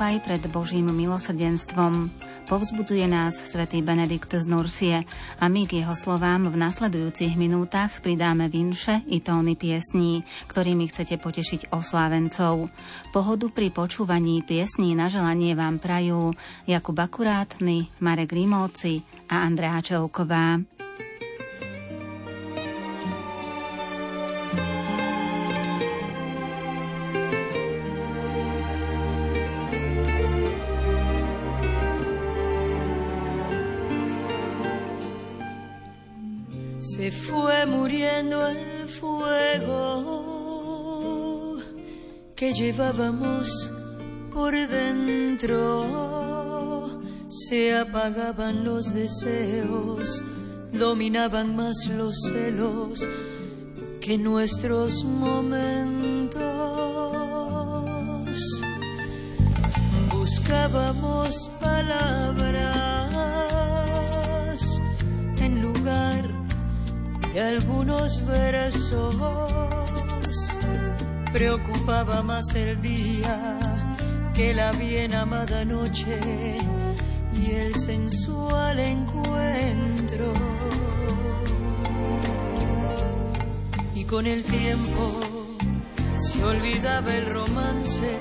Nezúfaj 0.00 0.24
pred 0.24 0.44
Božím 0.48 0.88
milosrdenstvom. 0.96 2.08
Povzbudzuje 2.48 3.04
nás 3.04 3.36
svätý 3.36 3.84
Benedikt 3.84 4.32
z 4.32 4.48
Nursie 4.48 5.04
a 5.36 5.44
my 5.44 5.68
k 5.68 5.84
jeho 5.84 5.92
slovám 5.92 6.48
v 6.48 6.56
nasledujúcich 6.56 7.36
minútach 7.36 8.00
pridáme 8.00 8.48
vinše 8.48 9.04
i 9.12 9.20
tóny 9.20 9.60
piesní, 9.60 10.24
ktorými 10.48 10.88
chcete 10.88 11.20
potešiť 11.20 11.76
oslávencov. 11.76 12.72
Pohodu 13.12 13.52
pri 13.52 13.68
počúvaní 13.68 14.40
piesní 14.40 14.96
na 14.96 15.12
želanie 15.12 15.52
vám 15.52 15.76
prajú 15.76 16.32
Jakub 16.64 16.96
Akurátny, 16.96 17.92
Marek 18.00 18.32
Rimovci 18.32 19.04
a 19.28 19.44
Andrea 19.44 19.84
Čelková. 19.84 20.79
El 38.28 38.86
fuego 38.86 39.96
que 42.36 42.52
llevábamos 42.52 43.48
por 44.32 44.52
dentro. 44.52 45.78
Se 47.30 47.74
apagaban 47.74 48.62
los 48.64 48.92
deseos, 48.92 50.22
dominaban 50.72 51.56
más 51.56 51.86
los 51.96 52.14
celos 52.28 53.00
que 54.02 54.18
nuestros 54.18 55.02
momentos. 55.04 56.40
Buscábamos 60.12 61.50
palabras 61.58 63.29
y 67.34 67.38
algunos 67.38 68.24
versos. 68.26 69.16
Preocupaba 71.32 72.22
más 72.22 72.54
el 72.54 72.80
día 72.82 73.58
que 74.34 74.52
la 74.52 74.72
bien 74.72 75.14
amada 75.14 75.64
noche 75.64 76.58
y 77.32 77.50
el 77.52 77.74
sensual 77.74 78.78
encuentro. 78.80 80.32
Y 83.94 84.04
con 84.04 84.26
el 84.26 84.42
tiempo 84.42 85.20
se 86.16 86.44
olvidaba 86.44 87.14
el 87.14 87.26
romance 87.26 88.18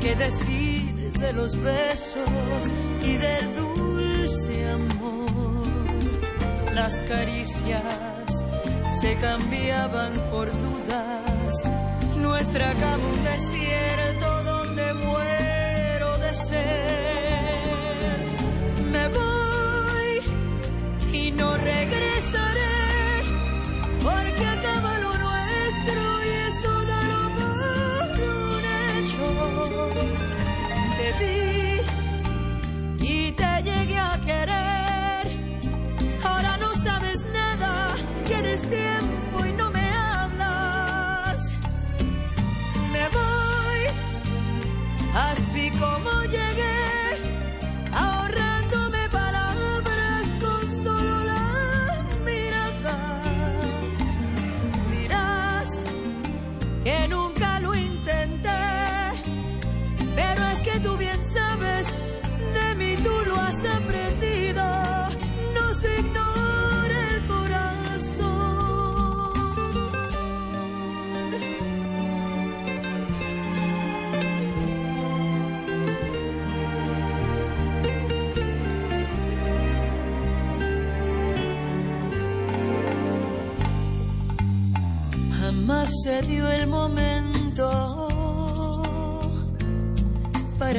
que 0.00 0.14
decir 0.14 1.12
de 1.18 1.32
los 1.32 1.60
besos 1.60 2.70
y 3.02 3.16
del 3.16 3.56
dulce 3.56 4.70
amor 4.70 5.17
las 6.78 6.96
caricias 7.08 7.82
se 9.00 9.16
cambiaban 9.16 10.12
por 10.30 10.46
dudas. 10.46 11.62
Nuestra 12.18 12.72
cama 12.74 13.04
un 13.14 13.24
desierto 13.24 14.07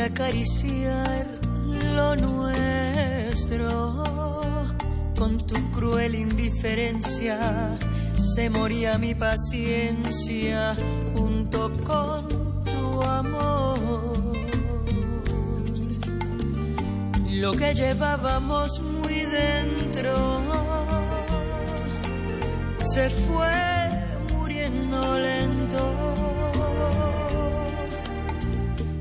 acariciar 0.10 1.28
lo 1.96 2.16
nuestro. 2.16 3.68
Con 5.18 5.38
tu 5.38 5.56
cruel 5.72 6.16
indiferencia 6.16 7.78
se 8.36 8.50
moría 8.50 8.98
mi 8.98 9.14
paciencia 9.14 10.76
junto 11.16 11.72
con 11.84 12.28
tu 12.66 13.04
amor. 13.04 14.14
Lo 17.30 17.52
que 17.54 17.74
llevábamos 17.74 18.80
muy 18.82 19.26
dentro 19.26 20.42
se 22.94 23.10
fue 23.10 23.70
lento 25.22 25.49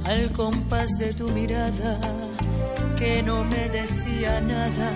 al 0.09 0.33
compás 0.33 0.89
de 0.99 1.13
tu 1.13 1.29
mirada 1.33 1.99
que 2.97 3.23
no 3.23 3.45
me 3.45 3.69
decía 3.69 4.41
nada, 4.41 4.91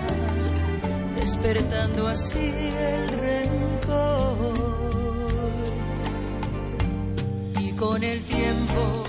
despertando 1.15 2.07
así 2.07 2.51
el 2.95 3.07
rencor. 3.09 4.53
Y 7.59 7.71
con 7.73 8.03
el 8.03 8.21
tiempo 8.23 9.03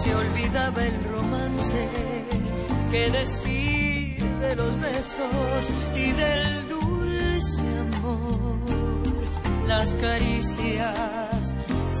se 0.00 0.14
olvidaba 0.14 0.84
el 0.84 1.04
romance 1.04 1.88
que 2.92 3.10
decir 3.10 4.22
de 4.40 4.56
los 4.56 4.80
besos 4.80 5.62
y 5.96 6.12
del 6.12 6.68
dulce 6.68 7.62
amor 7.80 8.42
las 9.66 9.94
caricias 9.94 11.54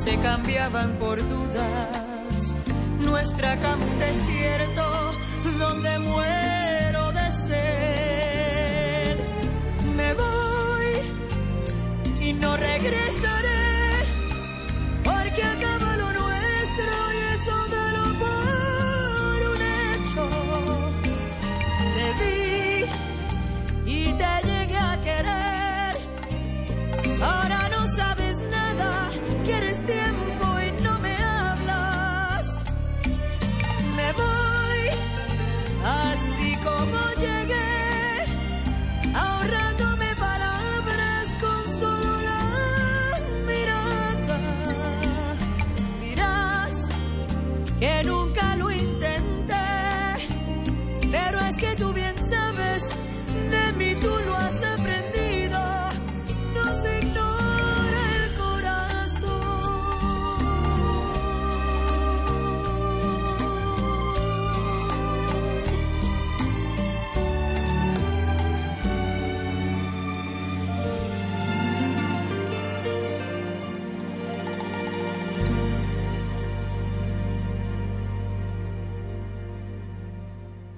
se 0.04 0.16
cambiaban 0.18 0.98
por 0.98 1.18
dudas. 1.28 1.71
Cama 3.30 3.84
un 3.84 3.98
desierto 4.00 5.12
donde 5.56 5.98
muero 6.00 7.12
de 7.12 7.32
ser. 7.32 9.16
Me 9.96 10.12
voy 10.14 10.92
y 12.20 12.32
no 12.32 12.56
regresaré 12.56 13.11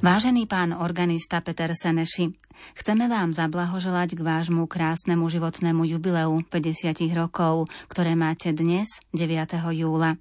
Vážený 0.04 0.44
pán 0.44 0.76
organista 0.76 1.40
Peter 1.40 1.72
Seneši, 1.72 2.28
chceme 2.76 3.08
vám 3.08 3.32
zablahoželať 3.32 4.12
k 4.12 4.20
vášmu 4.20 4.68
krásnemu 4.68 5.24
životnému 5.32 5.80
jubileu 5.88 6.44
50 6.52 7.08
rokov, 7.16 7.72
ktoré 7.88 8.12
máte 8.12 8.52
dnes, 8.52 8.84
9. 9.16 9.32
júla. 9.72 10.20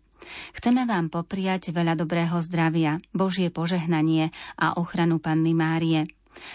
Chceme 0.56 0.88
vám 0.88 1.12
popriať 1.12 1.76
veľa 1.76 2.00
dobrého 2.00 2.32
zdravia, 2.40 2.96
Božie 3.12 3.52
požehnanie 3.52 4.32
a 4.56 4.80
ochranu 4.80 5.20
Panny 5.20 5.52
Márie. 5.52 6.08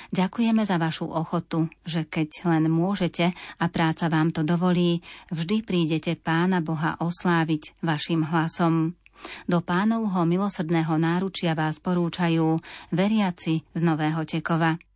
Ďakujeme 0.08 0.64
za 0.64 0.80
vašu 0.80 1.12
ochotu, 1.12 1.68
že 1.84 2.08
keď 2.08 2.48
len 2.48 2.72
môžete 2.72 3.36
a 3.60 3.64
práca 3.68 4.08
vám 4.08 4.32
to 4.32 4.40
dovolí, 4.40 5.04
vždy 5.28 5.68
prídete 5.68 6.16
Pána 6.16 6.64
Boha 6.64 6.96
osláviť 6.96 7.76
vašim 7.84 8.24
hlasom. 8.24 8.96
Do 9.46 9.60
pánovho 9.60 10.24
milosrdného 10.24 10.96
náručia 10.96 11.52
vás 11.52 11.82
porúčajú 11.82 12.58
veriaci 12.94 13.62
z 13.74 13.80
Nového 13.84 14.22
Tekova. 14.24 14.87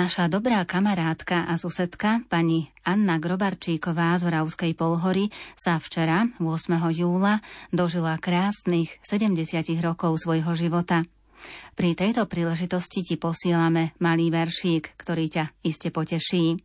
Naša 0.00 0.32
dobrá 0.32 0.64
kamarátka 0.64 1.44
a 1.44 1.60
susedka, 1.60 2.24
pani 2.32 2.72
Anna 2.88 3.20
Grobarčíková 3.20 4.16
z 4.16 4.32
Horavskej 4.32 4.72
Polhory, 4.72 5.28
sa 5.52 5.76
včera, 5.76 6.24
8. 6.40 6.40
júla, 6.96 7.44
dožila 7.68 8.16
krásnych 8.16 8.96
70 9.04 9.60
rokov 9.84 10.24
svojho 10.24 10.56
života. 10.56 11.04
Pri 11.76 11.92
tejto 11.92 12.24
príležitosti 12.32 13.04
ti 13.04 13.20
posílame 13.20 13.92
malý 14.00 14.32
veršík, 14.32 14.96
ktorý 14.96 15.28
ťa 15.28 15.44
iste 15.68 15.92
poteší. 15.92 16.56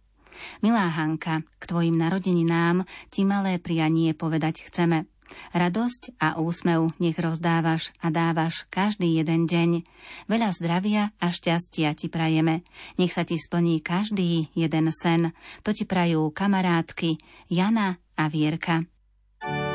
Milá 0.64 0.88
Hanka, 0.96 1.44
k 1.60 1.64
tvojim 1.68 2.00
narodeninám 2.00 2.88
ti 3.12 3.28
malé 3.28 3.60
prianie 3.60 4.16
povedať 4.16 4.64
chceme– 4.72 5.12
Radosť 5.54 6.18
a 6.22 6.40
úsmev 6.42 6.94
nech 6.98 7.18
rozdávaš 7.20 7.94
a 8.02 8.10
dávaš 8.10 8.66
každý 8.72 9.20
jeden 9.20 9.46
deň. 9.46 9.84
Veľa 10.32 10.50
zdravia 10.56 11.04
a 11.22 11.32
šťastia 11.32 11.94
ti 11.98 12.08
prajeme. 12.08 12.66
Nech 12.98 13.14
sa 13.14 13.28
ti 13.28 13.36
splní 13.36 13.84
každý 13.84 14.50
jeden 14.56 14.90
sen. 14.96 15.36
To 15.66 15.70
ti 15.76 15.84
prajú 15.84 16.32
kamarátky 16.32 17.18
Jana 17.50 17.98
a 18.16 18.32
Vierka. 18.32 18.86
srdca 19.46 19.66
daru. 19.66 19.75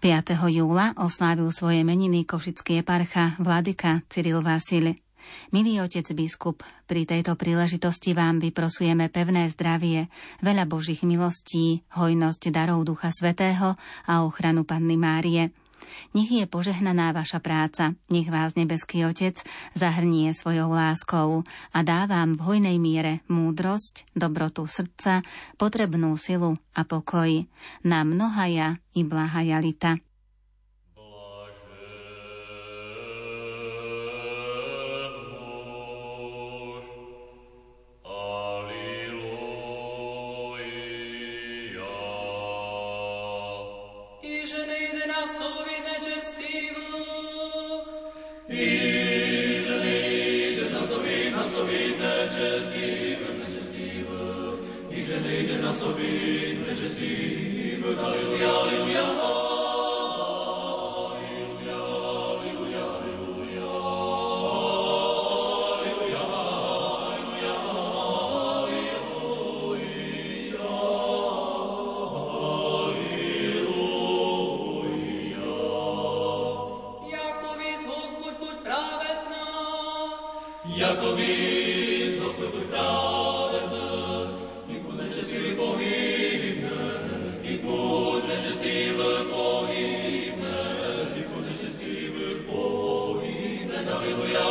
5. 0.00 0.32
júla 0.48 0.96
oslávil 0.96 1.52
svoje 1.52 1.84
meniny 1.84 2.24
košický 2.24 2.80
eparcha 2.80 3.36
Vladyka 3.36 4.00
Cyril 4.08 4.40
Vasil. 4.40 4.96
Milý 5.52 5.76
otec 5.84 6.08
biskup, 6.16 6.64
pri 6.88 7.04
tejto 7.04 7.36
príležitosti 7.36 8.16
vám 8.16 8.40
vyprosujeme 8.40 9.12
pevné 9.12 9.52
zdravie, 9.52 10.08
veľa 10.40 10.64
božích 10.64 11.04
milostí, 11.04 11.84
hojnosť 11.92 12.48
darov 12.48 12.80
Ducha 12.88 13.12
Svetého 13.12 13.76
a 14.08 14.24
ochranu 14.24 14.64
Panny 14.64 14.96
Márie. 14.96 15.52
Nech 16.12 16.28
je 16.28 16.44
požehnaná 16.44 17.14
vaša 17.14 17.38
práca, 17.38 17.94
nech 18.10 18.26
vás 18.26 18.58
nebeský 18.58 19.06
Otec 19.06 19.38
zahrnie 19.72 20.34
svojou 20.34 20.74
láskou 20.74 21.46
a 21.72 21.78
dá 21.86 22.10
vám 22.10 22.34
v 22.34 22.44
hojnej 22.44 22.76
miere 22.82 23.22
múdrosť, 23.30 24.10
dobrotu 24.18 24.66
srdca, 24.66 25.22
potrebnú 25.56 26.18
silu 26.18 26.58
a 26.74 26.82
pokoj 26.82 27.46
na 27.86 28.02
mnohaja 28.02 28.76
i 28.98 29.06
blahaja 29.06 29.62
lita. 29.62 30.09
Hallelujah. 94.10 94.49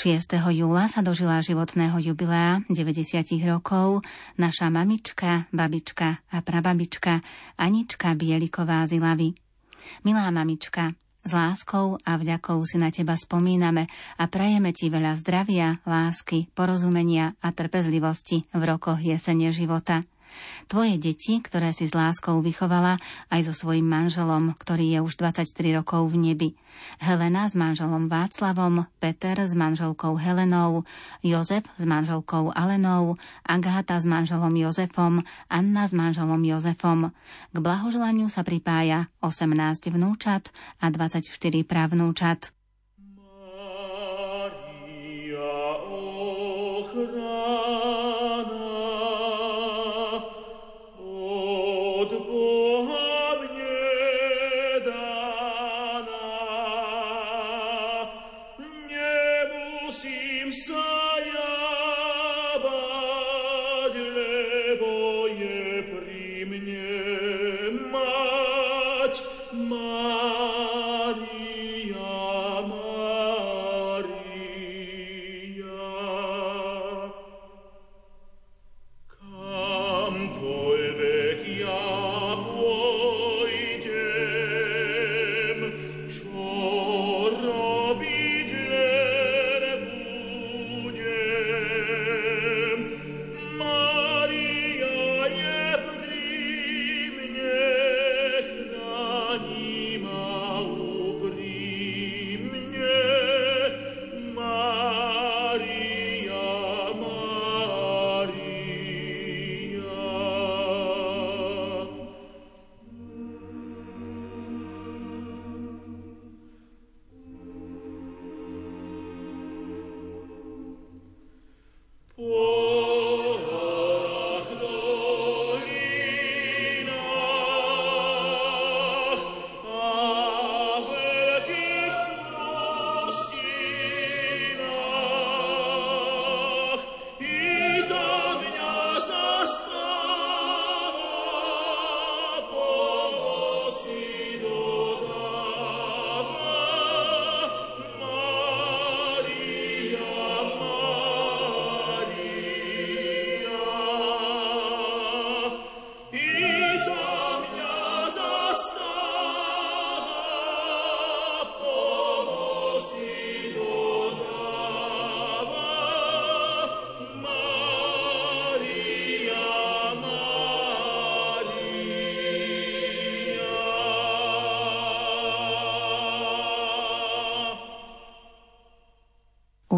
6. 0.00 0.32
júla 0.56 0.88
sa 0.88 1.04
dožila 1.04 1.44
životného 1.44 2.00
jubilea 2.00 2.64
90 2.72 3.20
rokov 3.44 4.00
naša 4.40 4.72
mamička, 4.72 5.44
babička 5.52 6.24
a 6.24 6.40
prababička 6.40 7.20
Anička 7.60 8.16
Bieliková 8.16 8.88
z 8.88 8.96
Ilavy. 8.96 9.36
Milá 10.08 10.24
mamička, 10.32 10.96
s 11.20 11.36
láskou 11.36 12.00
a 12.00 12.16
vďakou 12.16 12.64
si 12.64 12.80
na 12.80 12.88
teba 12.88 13.12
spomíname 13.12 13.92
a 14.16 14.24
prajeme 14.24 14.72
ti 14.72 14.88
veľa 14.88 15.20
zdravia, 15.20 15.84
lásky, 15.84 16.48
porozumenia 16.56 17.36
a 17.44 17.52
trpezlivosti 17.52 18.48
v 18.56 18.62
rokoch 18.64 19.04
jesene 19.04 19.52
života. 19.52 20.00
Tvoje 20.70 21.02
deti, 21.02 21.42
ktoré 21.42 21.74
si 21.74 21.90
s 21.90 21.98
láskou 21.98 22.38
vychovala 22.38 22.94
aj 23.26 23.50
so 23.50 23.50
svojím 23.50 23.90
manželom, 23.90 24.54
ktorý 24.54 24.94
je 24.94 24.98
už 25.02 25.18
23 25.18 25.82
rokov 25.82 26.14
v 26.14 26.30
nebi. 26.30 26.48
Helena 27.02 27.50
s 27.50 27.58
manželom 27.58 28.06
Václavom, 28.06 28.86
Peter 29.02 29.34
s 29.34 29.58
manželkou 29.58 30.14
Helenou, 30.14 30.86
Jozef 31.26 31.66
s 31.74 31.82
manželkou 31.82 32.54
Alenou, 32.54 33.18
Agáta 33.42 33.98
s 33.98 34.06
manželom 34.06 34.54
Jozefom, 34.54 35.26
Anna 35.50 35.90
s 35.90 35.92
manželom 35.92 36.38
Jozefom. 36.38 37.10
K 37.50 37.56
blahoželaniu 37.58 38.30
sa 38.30 38.46
pripája 38.46 39.10
18 39.26 39.90
vnúčat 39.90 40.54
a 40.78 40.86
24 40.86 41.34
pravnúčat. 41.66 42.54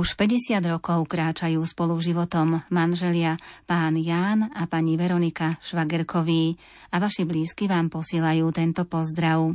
Už 0.03 0.19
50 0.19 0.59
rokov 0.67 1.07
kráčajú 1.07 1.63
spolu 1.63 1.95
životom 2.03 2.59
manželia 2.75 3.39
pán 3.71 3.95
Ján 3.95 4.51
a 4.51 4.67
pani 4.67 4.99
Veronika 4.99 5.63
Švagerkoví 5.63 6.59
a 6.91 6.99
vaši 6.99 7.23
blízky 7.23 7.71
vám 7.71 7.87
posielajú 7.87 8.51
tento 8.51 8.83
pozdrav. 8.91 9.55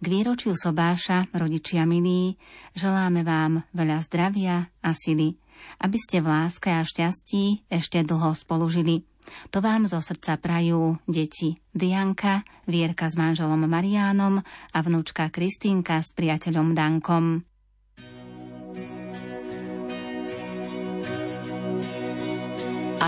K 0.00 0.04
výročiu 0.08 0.56
sobáša, 0.56 1.28
rodičia 1.36 1.84
milí, 1.84 2.40
želáme 2.72 3.20
vám 3.20 3.68
veľa 3.76 4.00
zdravia 4.00 4.64
a 4.80 4.96
sily, 4.96 5.36
aby 5.84 5.98
ste 6.00 6.24
v 6.24 6.32
láske 6.32 6.72
a 6.72 6.80
šťastí 6.80 7.68
ešte 7.68 8.00
dlho 8.00 8.32
spolu 8.32 8.72
žili. 8.72 9.04
To 9.52 9.60
vám 9.60 9.84
zo 9.92 10.00
srdca 10.00 10.40
prajú 10.40 10.96
deti 11.04 11.52
Dianka, 11.76 12.48
Vierka 12.64 13.12
s 13.12 13.20
manželom 13.20 13.68
Mariánom 13.68 14.40
a 14.72 14.78
vnúčka 14.80 15.28
Kristínka 15.28 16.00
s 16.00 16.16
priateľom 16.16 16.72
Dankom. 16.72 17.44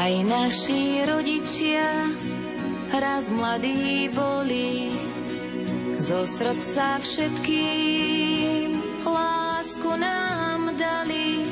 Aj 0.08 0.24
naši 0.24 1.04
rodičia 1.04 1.84
raz 2.96 3.28
mladí 3.28 4.08
boli, 4.08 4.88
zo 6.00 6.24
srdca 6.24 6.96
všetkým 7.04 8.72
lásku 9.04 9.90
nám 10.00 10.72
dali. 10.80 11.44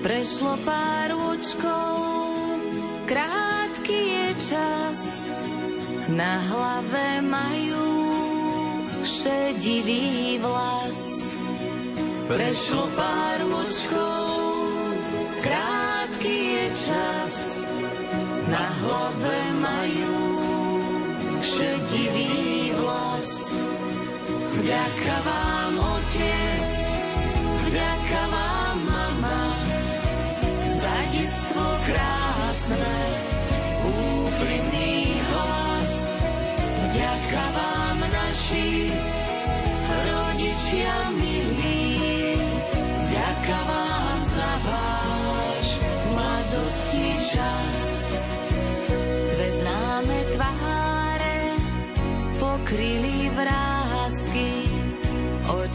Prešlo 0.00 0.56
pár 0.64 1.36
očkov, 1.36 2.00
krátky 3.04 4.00
je 4.08 4.28
čas, 4.40 4.98
na 6.16 6.40
hlave 6.48 7.20
majú 7.28 7.92
šedivý 9.04 10.40
vlas. 10.40 10.96
Prešlo 12.24 12.88
pár 12.96 13.38
očkov, 13.52 14.11
na 18.52 18.68
hlave 18.84 19.38
majú 19.64 20.20
šedivý 21.40 22.76
vlas. 22.76 23.56
Vďaka 24.60 25.14
vám, 25.24 25.41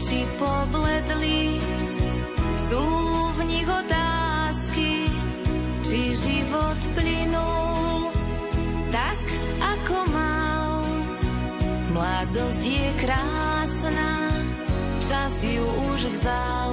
oči 0.08 0.24
pobledli, 0.40 1.60
sú 2.72 2.84
v 3.36 3.40
nich 3.44 3.68
otázky, 3.68 5.04
či 5.84 6.16
život 6.16 6.80
plynul 6.96 8.08
tak, 8.88 9.20
ako 9.60 10.08
mal. 10.08 10.80
Mladosť 11.92 12.62
je 12.64 12.88
krásna, 13.04 14.32
čas 15.04 15.44
ju 15.44 15.68
už 15.92 16.00
vzal, 16.16 16.72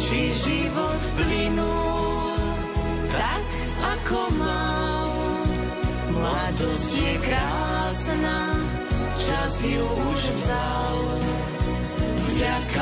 či 0.00 0.32
život 0.40 1.02
plynul 1.20 2.48
tak, 3.12 3.48
ako 4.00 4.20
mal. 4.40 5.08
Mladosť 6.16 6.90
je 6.96 7.14
krásna, 7.28 8.56
čas 9.20 9.52
ju 9.68 9.84
už 9.84 10.20
vzal. 10.32 11.09
Vďaka 12.40 12.79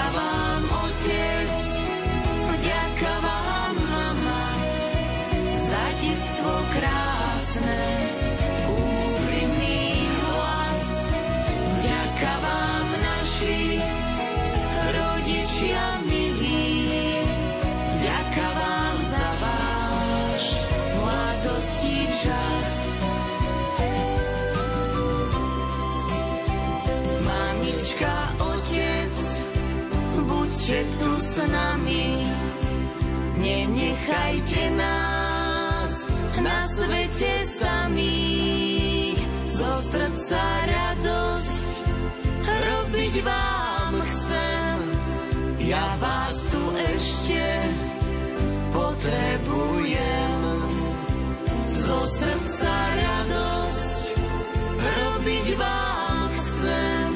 s 31.39 31.47
nami, 31.55 32.27
nenechajte 33.39 34.75
nás 34.75 35.93
na 36.43 36.59
svete 36.67 37.35
samých. 37.47 39.23
Zo 39.47 39.71
srdca 39.71 40.43
radosť 40.67 41.67
robiť 42.43 43.15
vám 43.23 43.95
chcem, 44.03 44.79
ja 45.63 45.87
vás 46.03 46.37
tu 46.51 46.63
ešte 46.75 47.43
potrebujem. 48.75 50.43
Zo 51.71 52.01
srdca 52.03 52.75
radosť 52.99 54.03
robiť 54.75 55.47
vám 55.55 56.19
chcem, 56.35 57.11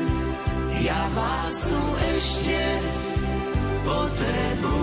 ja 0.87 1.03
vás 1.11 1.55
tu 1.67 1.83
ešte 2.15 2.59
potrebujem 2.63 3.02
potrebu. 3.93 4.82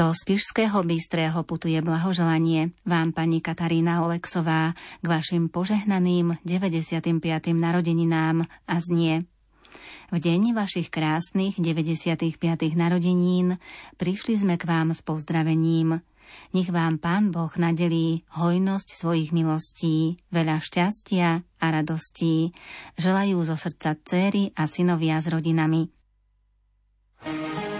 Do 0.00 0.16
Spišského 0.16 0.80
Bystrého 0.80 1.44
putuje 1.44 1.76
blahoželanie 1.84 2.72
vám 2.88 3.12
pani 3.12 3.44
Katarína 3.44 4.00
Oleksová 4.00 4.72
k 4.72 5.04
vašim 5.04 5.52
požehnaným 5.52 6.40
95. 6.40 7.20
narodeninám 7.52 8.48
a 8.64 8.76
znie. 8.80 9.28
V 10.08 10.16
deň 10.16 10.56
vašich 10.56 10.88
krásnych 10.88 11.60
95. 11.60 12.16
narodenín 12.80 13.60
prišli 14.00 14.40
sme 14.40 14.56
k 14.56 14.64
vám 14.64 14.96
s 14.96 15.04
pozdravením. 15.04 16.00
Nech 16.56 16.72
vám 16.72 16.96
Pán 16.96 17.28
Boh 17.28 17.52
nadelí 17.60 18.24
hojnosť 18.40 18.96
svojich 18.96 19.36
milostí, 19.36 20.16
veľa 20.32 20.64
šťastia 20.64 21.44
a 21.44 21.66
radostí. 21.68 22.56
Želajú 22.96 23.36
zo 23.44 23.52
srdca 23.60 24.00
céry 24.00 24.48
a 24.56 24.64
synovia 24.64 25.20
s 25.20 25.28
rodinami. 25.28 25.92
V 27.20 27.79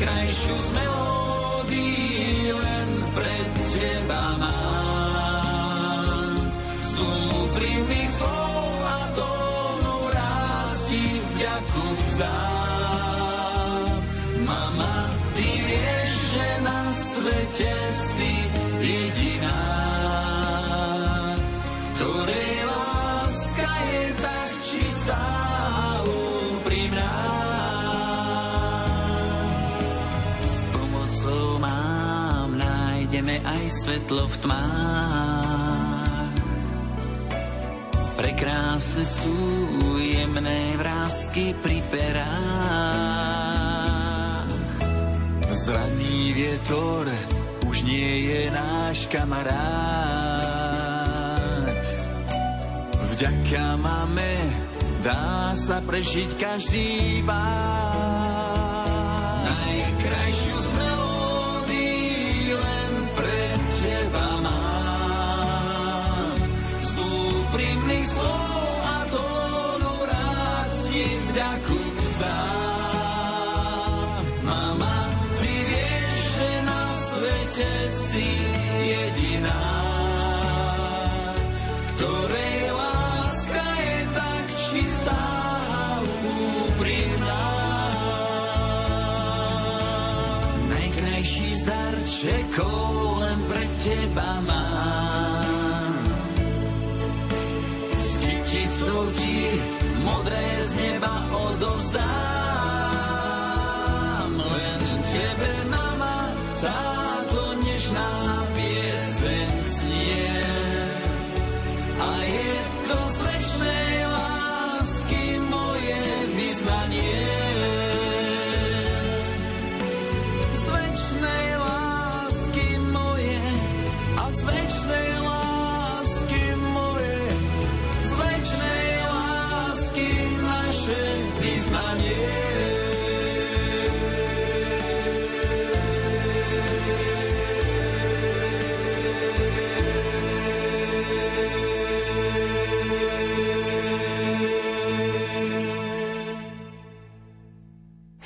najkrajšiu 0.00 0.56
z 0.56 0.70
melódií 0.72 2.56
len 2.56 2.88
pre 3.12 3.36
teba 3.68 4.24
mám. 4.40 6.40
Z 6.80 6.92
úprimných 7.04 8.12
slov 8.16 8.64
a 8.80 8.98
tónu 9.12 9.96
rád 10.08 10.72
ti 10.88 11.04
vďaku 11.20 11.84
vzdám. 12.00 12.59
Nájdeme 33.20 33.44
aj 33.44 33.84
svetlo 33.84 34.24
v 34.32 34.36
tmách. 34.40 36.32
Prekrásne 38.16 39.04
sú 39.04 39.36
jemné 40.00 40.72
vrázky 40.80 41.52
pri 41.60 41.84
perách. 41.92 42.88
Zraný 45.52 46.32
vietor 46.32 47.12
už 47.68 47.84
nie 47.84 48.24
je 48.24 48.48
náš 48.48 49.04
kamarát. 49.12 49.60
Vďaka 53.04 53.76
máme, 53.76 54.32
dá 55.04 55.52
sa 55.52 55.84
prežiť 55.84 56.40
každý 56.40 57.20
pár. 57.28 57.89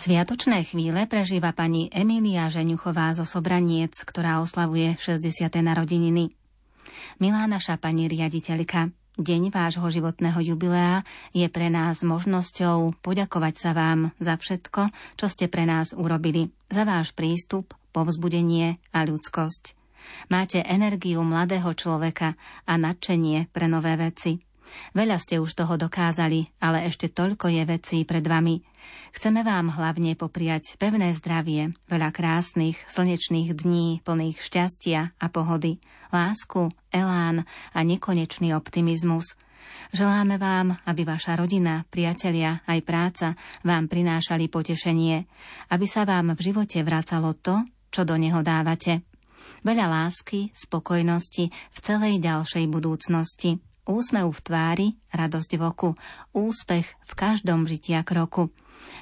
Sviatočné 0.05 0.69
chvíle 0.69 1.09
prežíva 1.09 1.57
pani 1.57 1.89
Emília 1.89 2.53
Žeňuchová 2.53 3.17
zo 3.17 3.25
Sobraniec, 3.25 3.97
ktorá 4.05 4.45
oslavuje 4.45 5.01
60. 5.01 5.49
narodeniny. 5.65 6.29
Milá 7.25 7.49
naša 7.49 7.81
pani 7.81 8.05
riaditeľka, 8.05 8.93
deň 9.17 9.49
vášho 9.49 9.89
životného 9.89 10.45
jubilea 10.45 11.09
je 11.33 11.49
pre 11.49 11.73
nás 11.73 12.05
možnosťou 12.05 13.01
poďakovať 13.01 13.55
sa 13.57 13.73
vám 13.73 14.13
za 14.21 14.37
všetko, 14.37 14.93
čo 15.17 15.25
ste 15.25 15.49
pre 15.49 15.65
nás 15.65 15.97
urobili, 15.97 16.53
za 16.69 16.85
váš 16.85 17.17
prístup, 17.17 17.73
povzbudenie 17.97 18.77
a 18.93 19.09
ľudskosť. 19.09 19.73
Máte 20.29 20.61
energiu 20.69 21.25
mladého 21.25 21.73
človeka 21.73 22.37
a 22.69 22.77
nadšenie 22.77 23.49
pre 23.49 23.73
nové 23.73 23.97
veci. 23.97 24.37
Veľa 24.93 25.17
ste 25.17 25.41
už 25.41 25.57
toho 25.57 25.81
dokázali, 25.81 26.61
ale 26.61 26.89
ešte 26.93 27.09
toľko 27.09 27.49
je 27.49 27.63
vecí 27.65 27.99
pred 28.05 28.25
vami. 28.25 28.74
Chceme 29.15 29.47
vám 29.47 29.71
hlavne 29.71 30.19
popriať 30.19 30.75
pevné 30.75 31.15
zdravie, 31.15 31.71
veľa 31.87 32.11
krásnych, 32.11 32.75
slnečných 32.91 33.55
dní, 33.55 34.03
plných 34.03 34.43
šťastia 34.43 35.15
a 35.15 35.27
pohody, 35.31 35.79
lásku, 36.11 36.67
elán 36.91 37.47
a 37.47 37.79
nekonečný 37.87 38.51
optimizmus. 38.59 39.39
Želáme 39.95 40.35
vám, 40.43 40.75
aby 40.91 41.07
vaša 41.07 41.39
rodina, 41.39 41.87
priatelia 41.95 42.67
aj 42.67 42.83
práca 42.83 43.27
vám 43.63 43.87
prinášali 43.87 44.51
potešenie, 44.51 45.23
aby 45.71 45.87
sa 45.87 46.03
vám 46.03 46.35
v 46.35 46.51
živote 46.51 46.83
vracalo 46.83 47.39
to, 47.39 47.63
čo 47.95 48.03
do 48.03 48.19
neho 48.19 48.43
dávate. 48.43 49.07
Veľa 49.63 49.87
lásky, 49.95 50.51
spokojnosti 50.51 51.55
v 51.55 51.79
celej 51.79 52.19
ďalšej 52.19 52.67
budúcnosti 52.67 53.63
úsmev 53.85 54.33
v 54.33 54.41
tvári, 54.41 54.89
radosť 55.13 55.51
v 55.61 55.63
oku, 55.63 55.91
úspech 56.33 56.87
v 57.05 57.13
každom 57.13 57.69
žitia 57.69 58.01
kroku. 58.03 58.51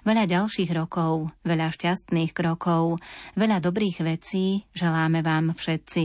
Veľa 0.03 0.27
ďalších 0.27 0.71
rokov, 0.75 1.31
veľa 1.47 1.71
šťastných 1.71 2.35
krokov, 2.35 2.99
veľa 3.39 3.63
dobrých 3.63 4.03
vecí 4.03 4.67
želáme 4.75 5.23
vám 5.23 5.55
všetci. 5.55 6.03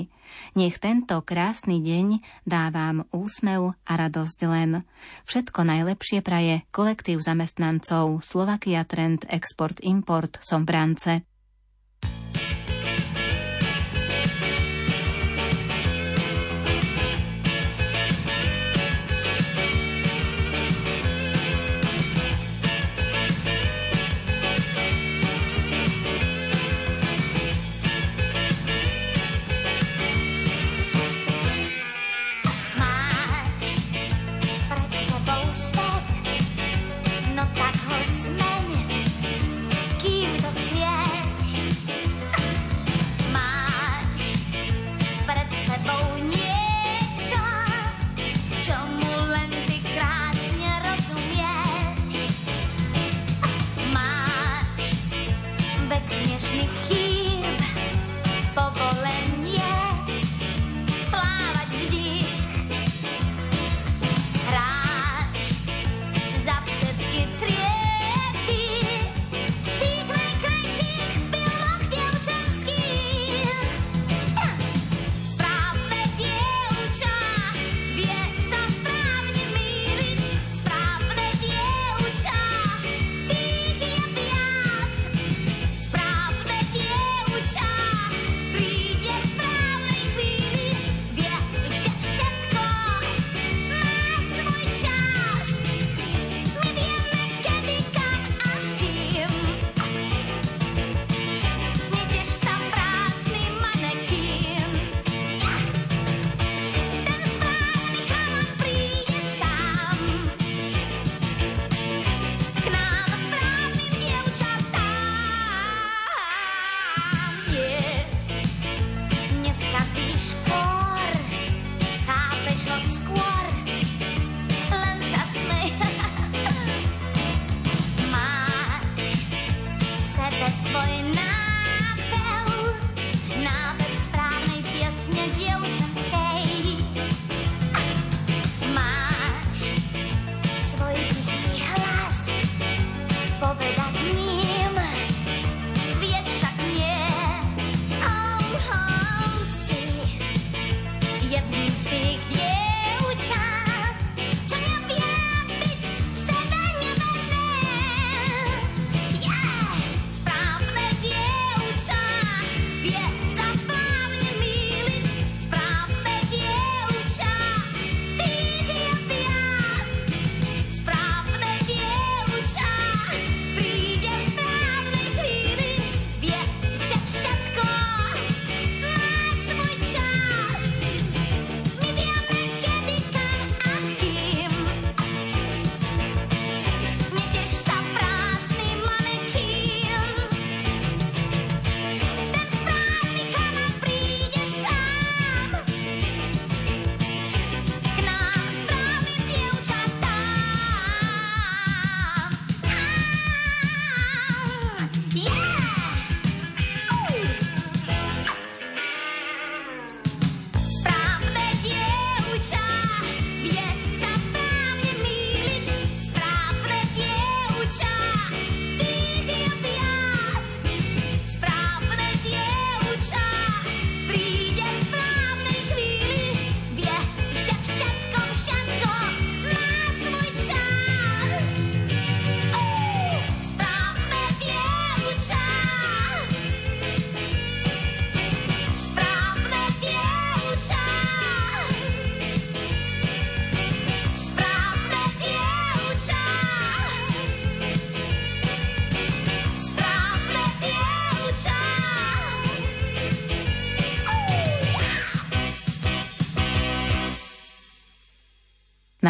Nech 0.60 0.78
tento 0.78 1.18
krásny 1.24 1.80
deň 1.82 2.22
dá 2.46 2.70
vám 2.70 3.08
úsmev 3.16 3.74
a 3.88 3.94
radosť 3.98 4.40
len. 4.46 4.72
Všetko 5.26 5.66
najlepšie 5.66 6.20
praje 6.22 6.68
kolektív 6.70 7.24
zamestnancov 7.24 8.22
Slovakia 8.22 8.84
Trend 8.84 9.26
Export 9.32 9.82
Import 9.82 10.38
Sombrance. 10.44 11.24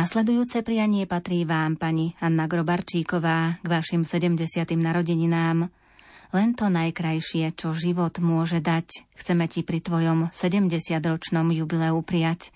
Nasledujúce 0.07 0.63
prianie 0.63 1.03
patrí 1.03 1.43
vám, 1.43 1.75
pani 1.75 2.15
Anna 2.23 2.47
Grobarčíková, 2.47 3.59
k 3.59 3.67
vašim 3.67 4.07
70. 4.07 4.39
narodeninám. 4.79 5.67
Len 6.31 6.49
to 6.55 6.71
najkrajšie, 6.71 7.51
čo 7.51 7.75
život 7.75 8.15
môže 8.23 8.63
dať, 8.63 9.03
chceme 9.19 9.51
ti 9.51 9.67
pri 9.67 9.83
tvojom 9.83 10.31
70-ročnom 10.31 11.51
jubileu 11.51 11.99
prijať. 12.07 12.55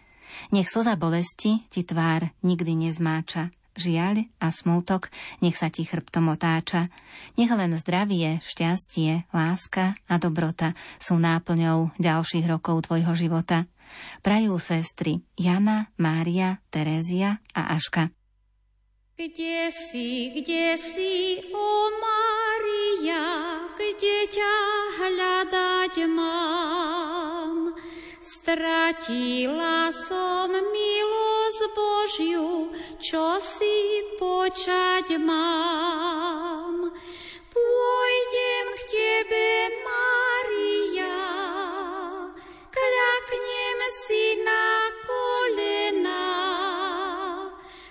Nech 0.56 0.72
slza 0.72 0.96
bolesti 0.96 1.68
ti 1.68 1.84
tvár 1.84 2.32
nikdy 2.40 2.88
nezmáča. 2.88 3.52
Žiaľ 3.76 4.32
a 4.40 4.48
smútok, 4.48 5.12
nech 5.44 5.60
sa 5.60 5.68
ti 5.68 5.84
chrbtom 5.84 6.32
otáča. 6.32 6.88
Nech 7.36 7.52
len 7.52 7.76
zdravie, 7.76 8.40
šťastie, 8.48 9.28
láska 9.36 10.00
a 10.08 10.16
dobrota 10.24 10.72
sú 11.04 11.20
náplňou 11.20 12.00
ďalších 12.00 12.48
rokov 12.48 12.88
tvojho 12.88 13.12
života. 13.12 13.68
Prajú 14.22 14.62
sestry 14.62 15.24
Jana, 15.36 15.90
Mária, 15.98 16.62
Terézia 16.70 17.42
a 17.56 17.74
Aška. 17.74 18.14
Kde 19.22 19.70
si, 19.70 20.34
kde 20.34 20.74
si, 20.82 21.46
o 21.54 21.70
Mária, 22.02 23.26
kde 23.78 24.18
ťa 24.34 24.56
hľadať 24.98 25.94
mám? 26.10 27.78
Stratila 28.22 29.94
som 29.94 30.50
milosť 30.50 31.62
Božiu, 31.74 32.74
čo 32.98 33.38
si 33.38 34.02
počať 34.18 35.22
mám. 35.22 36.90
Pôjdem 37.50 38.66
k 38.74 38.82
Tebe, 38.90 39.50
Maria, 39.86 40.81
si 43.90 44.38
na 44.46 44.94
kolena. 45.06 46.28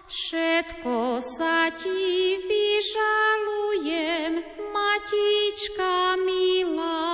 Všetko 0.07 1.19
sa 1.19 1.71
Ti 1.75 2.39
vyžalujem, 2.45 4.33
Matička 4.71 6.15
milá. 6.23 7.11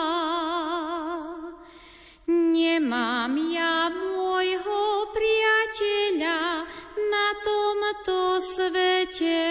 Nemám 2.27 3.33
ja 3.53 3.87
môjho 3.93 5.13
priateľa 5.15 6.67
na 6.99 7.27
tomto 7.47 8.43
svete, 8.43 9.47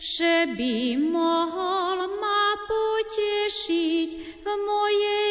že 0.00 0.48
by 0.56 0.96
mohol 0.96 1.98
ma 2.16 2.56
potešiť 2.64 4.08
v 4.40 4.46
mojej 4.64 5.25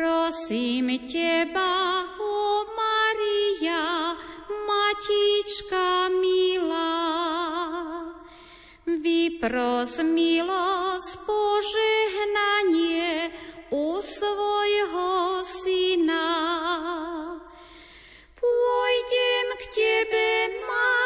Prosím 0.00 0.96
Teba, 1.04 2.08
o 2.16 2.64
Maria, 2.72 4.16
Matička 4.48 6.08
milá. 6.08 7.04
Vypros 8.88 10.00
milosť 10.00 11.20
požehnanie 11.28 13.28
u 13.76 14.00
svojho 14.00 15.44
syna. 15.44 16.32
Pôjdem 18.40 19.46
k 19.52 19.62
Tebe, 19.68 20.28
Maria, 20.64 20.99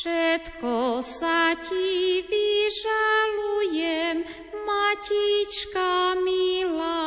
Všetko 0.00 1.04
sa 1.04 1.52
Ti 1.60 2.24
vyžalujem, 2.24 4.24
Matička 4.64 6.16
milá. 6.24 7.04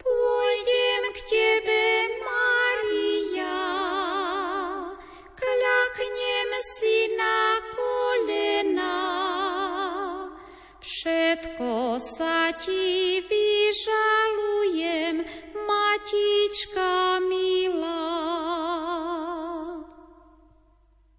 Pôjdem 0.00 1.02
k 1.12 1.18
Tebe, 1.28 1.84
Maria, 2.24 3.60
kľaknem 5.36 6.50
si 6.80 7.12
na 7.12 7.60
kolena. 7.76 8.96
Všetko 10.80 12.00
sa 12.00 12.56
Ti 12.56 13.20
vyžalujem, 13.20 15.28
Matička 15.68 17.20
milá. 17.20 17.53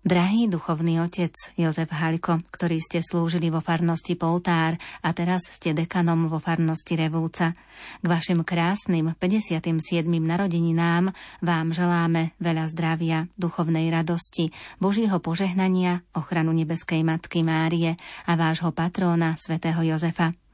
Drahý 0.05 0.45
duchovný 0.45 1.01
otec 1.01 1.33
Jozef 1.57 1.89
Haliko, 1.89 2.37
ktorý 2.53 2.77
ste 2.77 3.01
slúžili 3.01 3.49
vo 3.49 3.57
farnosti 3.57 4.13
Poltár 4.13 4.77
a 5.01 5.09
teraz 5.17 5.49
ste 5.49 5.73
dekanom 5.73 6.29
vo 6.29 6.37
farnosti 6.37 6.93
Revúca. 6.93 7.57
K 7.97 8.05
vašim 8.05 8.45
krásnym 8.45 9.17
57. 9.17 10.05
narodeninám 10.05 11.09
vám 11.41 11.73
želáme 11.73 12.37
veľa 12.37 12.69
zdravia, 12.69 13.25
duchovnej 13.33 13.89
radosti, 13.89 14.53
Božieho 14.77 15.17
požehnania, 15.17 16.05
ochranu 16.13 16.53
nebeskej 16.53 17.01
Matky 17.01 17.41
Márie 17.41 17.97
a 18.29 18.37
vášho 18.37 18.69
patróna 18.77 19.33
svätého 19.41 19.81
Jozefa. 19.81 20.44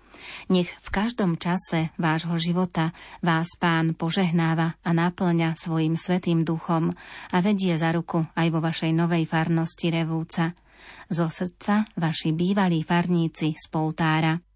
Nech 0.52 0.68
v 0.68 0.90
každom 0.92 1.40
čase 1.40 1.96
vášho 1.96 2.36
života 2.36 2.92
vás 3.24 3.48
Pán 3.56 3.96
požehnáva 3.96 4.76
a 4.84 4.90
naplňa 4.92 5.56
svojim 5.56 5.96
svetým 5.96 6.44
duchom 6.44 6.92
a 7.32 7.38
vedie 7.40 7.74
za 7.80 7.96
ruku 7.96 8.26
aj 8.36 8.48
vo 8.52 8.60
vašej 8.60 8.92
novej 8.92 9.24
farnosti 9.26 9.88
Revúca. 9.88 10.52
Zo 11.12 11.28
srdca 11.28 11.88
vaši 11.96 12.36
bývalí 12.36 12.84
farníci 12.84 13.56
z 13.56 13.66
Poltára. 13.72 14.51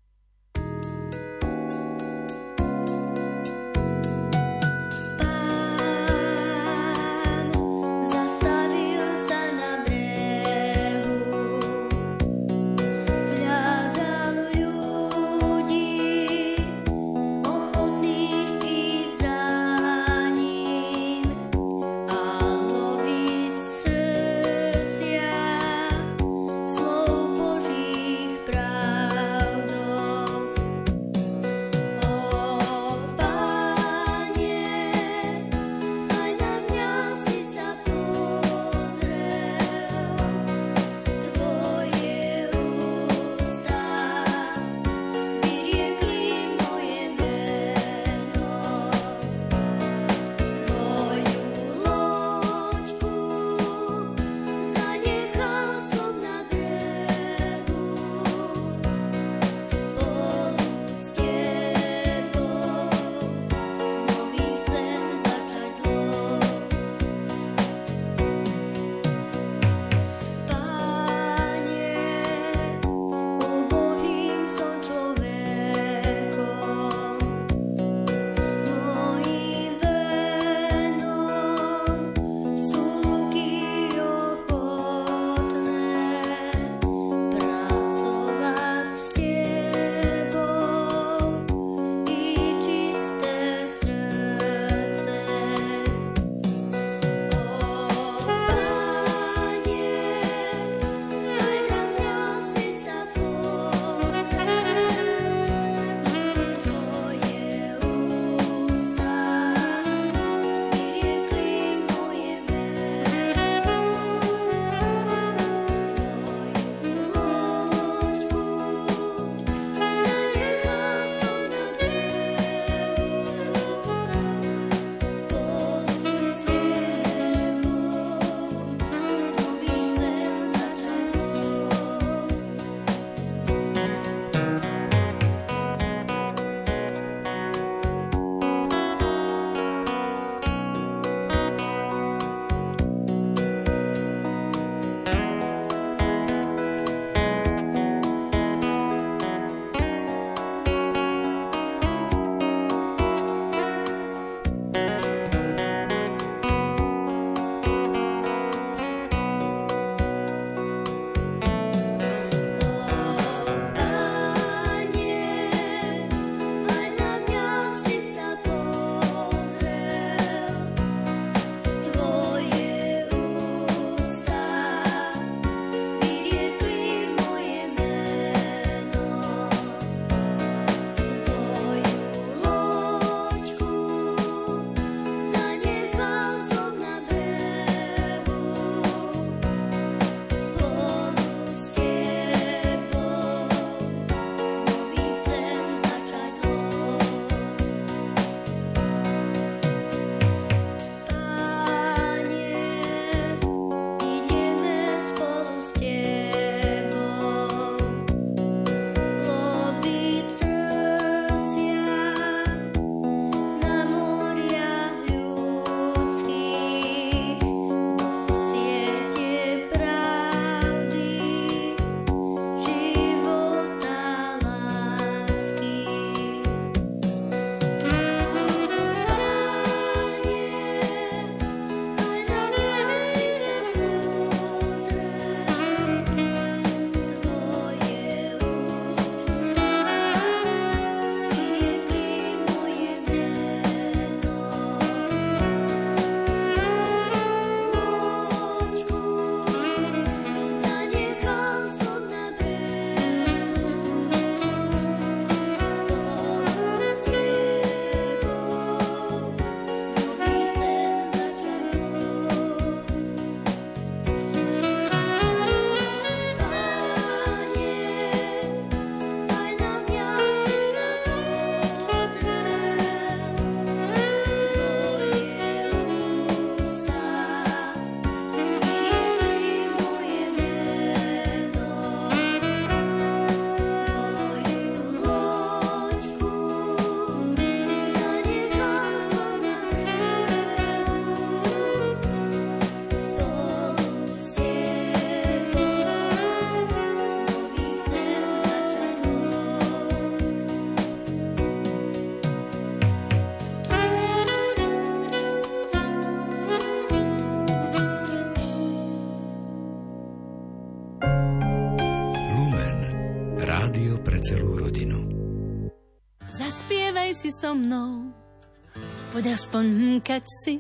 Poď 319.16 319.32
aspoň 319.32 319.64
hmkať 319.64 320.28
si, 320.28 320.60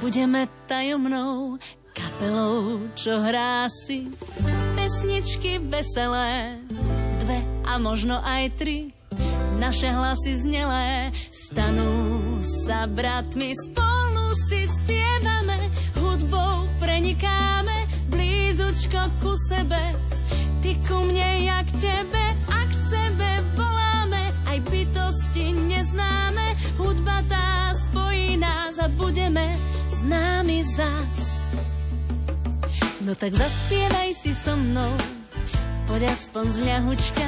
budeme 0.00 0.48
tajomnou 0.64 1.60
kapelou, 1.92 2.88
čo 2.96 3.20
hrá 3.20 3.68
si. 3.68 4.08
Pesničky 4.72 5.60
veselé, 5.68 6.56
dve 7.20 7.44
a 7.68 7.76
možno 7.76 8.16
aj 8.16 8.56
tri, 8.56 8.96
naše 9.60 9.92
hlasy 9.92 10.40
znelé 10.40 11.12
stanú 11.28 12.40
sa 12.40 12.88
bratmi. 12.88 13.52
Spolu 13.52 14.32
si 14.48 14.64
spievame, 14.64 15.68
hudbou 16.00 16.64
prenikáme, 16.80 18.08
blízučko 18.08 19.04
ku 19.20 19.36
sebe, 19.36 20.00
ty 20.64 20.80
ku 20.88 21.04
mne, 21.04 21.44
jak 21.44 21.68
tebe, 21.76 22.19
No 33.00 33.16
tak 33.16 33.32
zaspievaj 33.32 34.12
si 34.12 34.36
so 34.36 34.52
mnou, 34.52 34.92
poď 35.88 36.12
aspoň 36.12 36.44
z 36.52 36.58
ľahučka, 36.68 37.26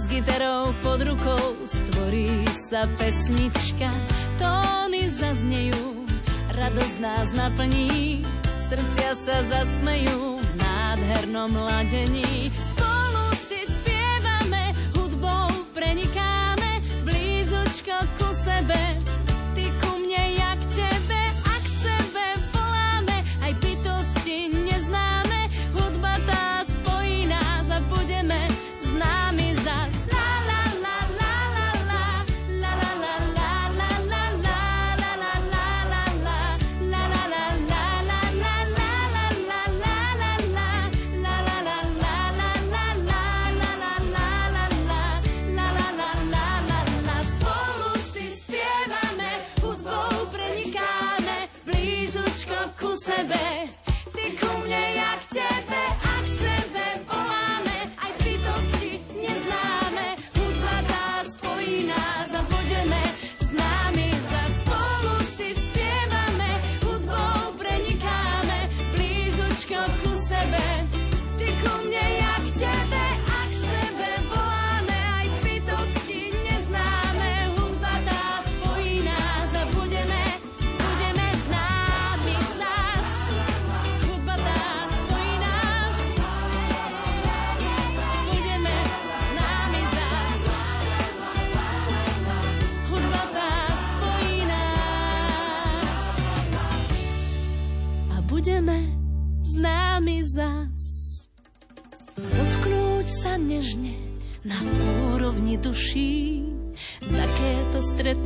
s 0.00 0.02
gitarou 0.08 0.72
pod 0.80 0.96
rukou 1.04 1.60
stvorí 1.60 2.48
sa 2.72 2.88
pesnička, 2.96 3.92
tóny 4.40 5.04
zaznejú, 5.12 6.08
radosť 6.56 6.96
nás 7.04 7.28
naplní, 7.36 8.24
srdcia 8.64 9.10
sa 9.20 9.36
zasmejú 9.44 10.40
v 10.40 10.50
nádhernom 10.56 11.52
ladení. 11.52 12.48
Spolu 12.56 13.24
si 13.44 13.60
spievame, 13.60 14.72
hudbou 14.96 15.52
prenikáme, 15.76 16.80
blízučko 17.04 17.96
ku 18.16 18.32
sebe, 18.40 18.80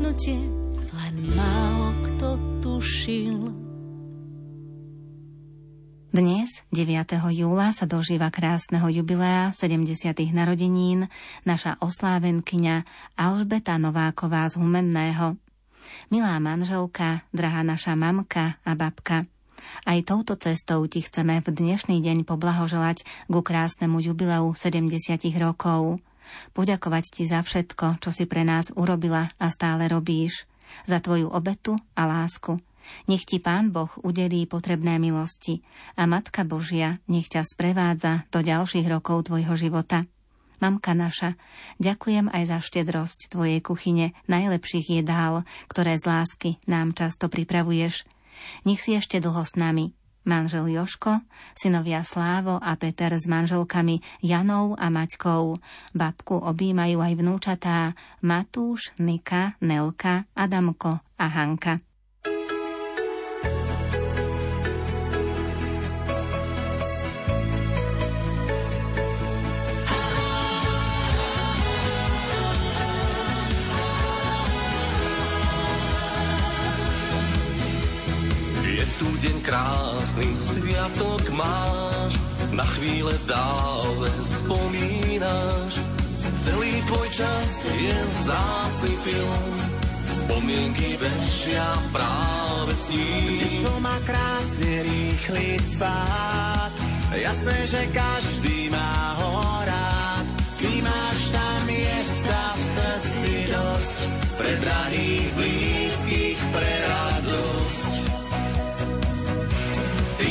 stretnutie 0.09 0.41
len 0.89 1.15
málo 1.37 1.93
kto 2.01 2.29
tušil. 2.65 3.53
Dnes, 6.09 6.65
9. 6.73 7.21
júla, 7.37 7.77
sa 7.77 7.85
dožíva 7.85 8.33
krásneho 8.33 8.89
jubilea 8.89 9.53
70. 9.53 10.17
narodenín 10.33 11.13
naša 11.45 11.77
oslávenkyňa 11.85 12.89
Alžbeta 13.21 13.77
Nováková 13.77 14.49
z 14.49 14.57
Humenného. 14.57 15.37
Milá 16.09 16.41
manželka, 16.41 17.29
drahá 17.37 17.61
naša 17.61 17.93
mamka 17.93 18.57
a 18.65 18.73
babka, 18.73 19.29
aj 19.85 20.09
touto 20.09 20.41
cestou 20.41 20.89
ti 20.89 21.05
chceme 21.05 21.45
v 21.45 21.53
dnešný 21.53 22.01
deň 22.01 22.25
poblahoželať 22.25 23.05
ku 23.29 23.45
krásnemu 23.45 24.01
jubileu 24.01 24.57
70 24.57 25.21
rokov 25.37 26.01
poďakovať 26.53 27.05
ti 27.13 27.25
za 27.29 27.45
všetko, 27.45 28.03
čo 28.03 28.11
si 28.11 28.25
pre 28.25 28.45
nás 28.45 28.73
urobila 28.75 29.31
a 29.37 29.47
stále 29.49 29.89
robíš, 29.89 30.49
za 30.85 31.01
tvoju 31.01 31.33
obetu 31.33 31.77
a 31.97 32.05
lásku. 32.05 32.61
Nech 33.05 33.29
ti 33.29 33.37
Pán 33.37 33.69
Boh 33.69 33.93
udelí 34.01 34.49
potrebné 34.49 34.97
milosti 34.97 35.61
a 35.97 36.09
Matka 36.09 36.49
Božia 36.49 36.97
nech 37.05 37.29
ťa 37.29 37.45
sprevádza 37.45 38.25
do 38.33 38.41
ďalších 38.41 38.89
rokov 38.89 39.29
tvojho 39.29 39.55
života. 39.61 40.05
Mamka 40.59 40.91
naša, 40.97 41.39
ďakujem 41.79 42.35
aj 42.35 42.45
za 42.51 42.59
štedrosť 42.59 43.31
tvojej 43.31 43.63
kuchyne 43.63 44.17
najlepších 44.27 45.05
jedál, 45.05 45.47
ktoré 45.71 45.95
z 45.95 46.05
lásky 46.09 46.51
nám 46.67 46.97
často 46.99 47.31
pripravuješ. 47.31 48.03
Nech 48.67 48.83
si 48.83 48.99
ešte 48.99 49.23
dlho 49.23 49.45
s 49.45 49.55
nami 49.55 49.98
manžel 50.29 50.69
Joško, 50.69 51.25
synovia 51.57 52.05
Slávo 52.05 52.61
a 52.61 52.77
Peter 52.77 53.17
s 53.17 53.25
manželkami 53.25 54.05
Janou 54.21 54.77
a 54.77 54.93
Maťkou. 54.93 55.57
Babku 55.97 56.37
objímajú 56.37 57.01
aj 57.01 57.13
vnúčatá 57.17 57.97
Matúš, 58.21 58.93
Nika, 59.01 59.57
Nelka, 59.65 60.29
Adamko 60.37 61.01
a 61.17 61.27
Hanka. 61.33 61.81
deň 79.19 79.39
krásny, 80.19 80.43
sviatok 80.43 81.31
máš, 81.31 82.13
na 82.51 82.65
chvíle 82.65 83.15
dále 83.27 84.11
spomínaš. 84.27 85.73
Celý 86.45 86.83
tvoj 86.83 87.09
čas 87.11 87.49
je 87.71 87.95
vzácný 87.95 88.95
film, 89.05 89.55
spomienky 90.25 90.99
bežia 90.99 91.71
práve 91.93 92.73
s 92.75 92.87
ním. 92.91 93.39
Detstvo 93.39 93.75
má 93.81 93.97
krásne 94.03 94.83
rýchly 94.83 95.59
spát, 95.61 96.73
jasné, 97.15 97.57
že 97.67 97.83
každý 97.93 98.71
má 98.71 99.15
ho 99.23 99.33
rád. 99.67 100.27
Ty 100.59 100.83
máš 100.83 101.19
tam 101.31 101.59
miesta 101.71 102.41
v 102.55 102.63
srdci 102.75 103.35
dosť, 103.55 103.99
pre 104.35 104.53
drahých, 104.59 105.29
blízkych, 105.39 106.41
pre 106.51 106.73
radosť 106.83 107.08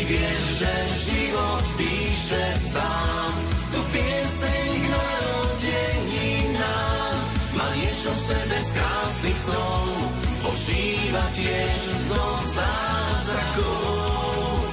vieš, 0.07 0.63
že 0.63 0.71
život 1.03 1.67
píše 1.75 2.55
sám. 2.71 3.35
Tu 3.75 3.83
pieseň 3.91 4.71
k 4.71 4.87
narodeninám 4.87 7.19
má 7.59 7.67
niečo 7.75 8.15
v 8.15 8.21
sebe 8.31 8.55
z 8.63 8.71
krásnych 8.71 9.35
snov. 9.35 10.15
Ožíva 10.47 11.27
tiež 11.35 11.91
zo 12.07 12.23
zázrakov. 12.55 14.63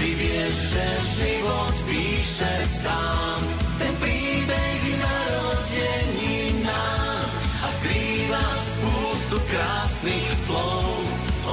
Ty 0.00 0.16
vieš, 0.16 0.72
že 0.72 0.80
život 1.20 1.76
píše 1.84 2.64
sám. 2.80 3.36
Ten 3.76 3.92
príbeh 4.00 4.80
narodeninám 4.96 7.28
a 7.60 7.68
skrýva 7.68 8.48
spústu 8.56 9.44
krásnych 9.44 10.32
slov. 10.48 11.04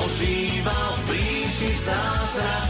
Ožíva 0.07 0.79
v 1.03 1.11
ríši 1.11 1.75
zázrakov. 1.83 2.66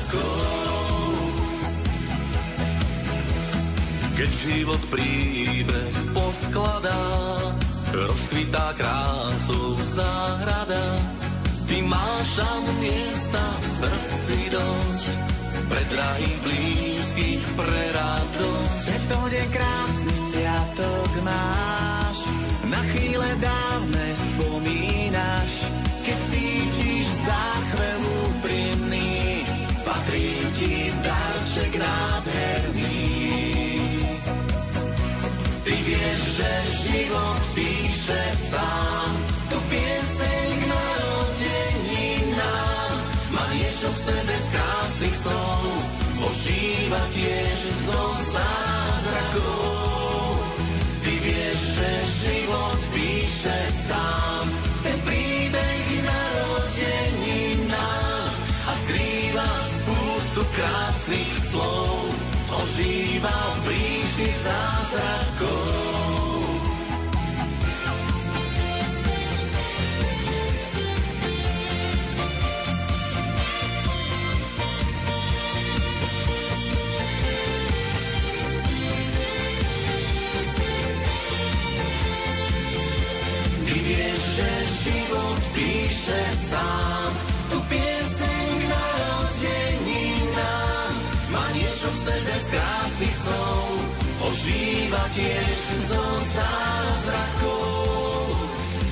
Keď 4.17 4.33
život 4.33 4.81
príbeh 4.89 5.95
poskladá, 6.09 7.05
rozkvitá 7.93 8.73
krásou 8.73 9.77
záhrada. 9.93 10.97
Ty 11.69 11.85
máš 11.85 12.25
tam 12.33 12.65
miesta 12.81 13.45
v 13.61 13.65
srdci 13.77 14.37
dosť, 14.49 15.11
pre 15.69 15.83
drahých 15.93 16.37
blízkych, 16.41 17.45
pre 17.61 17.81
radosť. 17.93 18.85
to 19.05 19.19
deň 19.37 19.47
krásny 19.53 20.15
sviatok 20.33 21.11
máš, 21.21 22.17
na 22.73 22.81
chvíle 22.89 23.29
dávne 23.37 24.05
spomínaš, 24.17 25.51
keď 26.01 26.17
cítiš 26.33 27.05
záchvev 27.21 27.99
úprimný, 28.33 29.45
patrí 29.85 30.41
ti 30.57 30.89
darček 31.05 31.77
nádherný. 31.77 32.66
Že 36.37 36.53
život 36.85 37.41
píše 37.57 38.21
sám, 38.53 39.09
tu 39.49 39.57
pieseň 39.73 40.47
k 40.53 40.69
narodeninám, 40.69 42.93
má 43.33 43.41
niečo 43.57 43.89
v 43.89 43.97
sebe 44.05 44.37
z 44.37 44.47
krásnych 44.53 45.17
slov, 45.17 45.65
ožíva 46.21 47.01
tiež 47.09 47.57
zo 47.89 48.03
zázrakov. 48.37 50.37
Ty 51.01 51.09
vieš, 51.25 51.57
že 51.73 51.89
život 52.21 52.85
píše 52.93 53.57
sám, 53.89 54.45
ten 54.85 54.93
príbeh 55.09 56.05
narodeninám 56.05 58.29
a 58.45 58.71
skrýva 58.85 59.49
spústu 59.65 60.45
krásnych 60.53 61.33
slov, 61.49 62.13
ožíva 62.61 63.33
v 63.33 63.73
príši 63.73 64.29
zázrakov. 64.45 65.96
Wiesz, 83.87 84.23
że 84.35 84.51
život 84.83 85.41
píše 85.55 86.21
sám. 86.51 87.11
Tu 87.47 87.55
pieseň 87.71 88.47
k 88.59 88.63
narodeninám 88.67 90.27
Má 91.31 91.45
niečo 91.55 91.87
v 91.87 91.97
sebe 92.03 92.35
z 92.35 92.45
krásnych 92.51 93.15
snov 93.15 93.79
Ožíva 94.27 95.07
tiež 95.15 95.55
zo 95.87 96.03
zázrakov. 96.35 98.27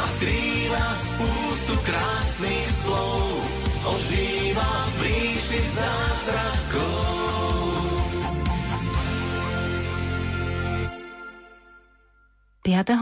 A 0.00 0.04
skrýva 0.08 0.86
spústu 1.04 1.76
krásnych 1.84 2.70
slov. 2.80 3.44
Ožíva 3.92 4.72
5. 5.70 5.78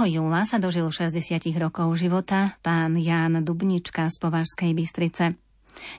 júla 0.08 0.44
sa 0.44 0.60
dožil 0.60 0.84
60 0.84 1.48
rokov 1.56 1.96
života 1.96 2.60
pán 2.60 3.00
Ján 3.00 3.40
Dubnička 3.40 4.12
z 4.12 4.20
Považskej 4.20 4.76
Bystrice. 4.76 5.32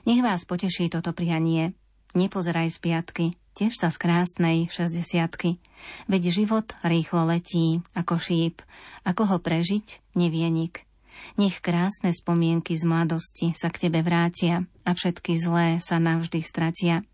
Nech 0.06 0.22
vás 0.22 0.46
poteší 0.46 0.86
toto 0.90 1.10
prianie. 1.10 1.74
Nepozeraj 2.14 2.70
z 2.70 2.78
piatky, 2.82 3.26
tiež 3.58 3.74
sa 3.74 3.90
z 3.90 3.98
krásnej 3.98 4.70
60 4.70 5.58
Veď 6.06 6.22
život 6.30 6.70
rýchlo 6.86 7.26
letí, 7.30 7.82
ako 7.98 8.18
šíp. 8.22 8.62
Ako 9.02 9.26
ho 9.26 9.38
prežiť, 9.42 10.14
nevie 10.14 10.46
nik. 10.50 10.89
Nech 11.38 11.62
krásne 11.62 12.10
spomienky 12.12 12.76
z 12.76 12.84
mladosti 12.84 13.52
sa 13.56 13.72
k 13.72 13.88
tebe 13.88 14.04
vrátia 14.04 14.66
a 14.84 14.90
všetky 14.92 15.38
zlé 15.40 15.78
sa 15.78 15.96
navždy 15.96 16.40
stratia. 16.42 17.06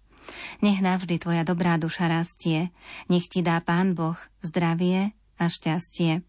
Nech 0.65 0.83
navždy 0.83 1.23
tvoja 1.23 1.47
dobrá 1.47 1.79
duša 1.79 2.11
rastie, 2.11 2.75
nech 3.07 3.31
ti 3.31 3.47
dá 3.47 3.63
Pán 3.63 3.95
Boh 3.95 4.19
zdravie 4.43 5.15
a 5.39 5.45
šťastie. 5.47 6.27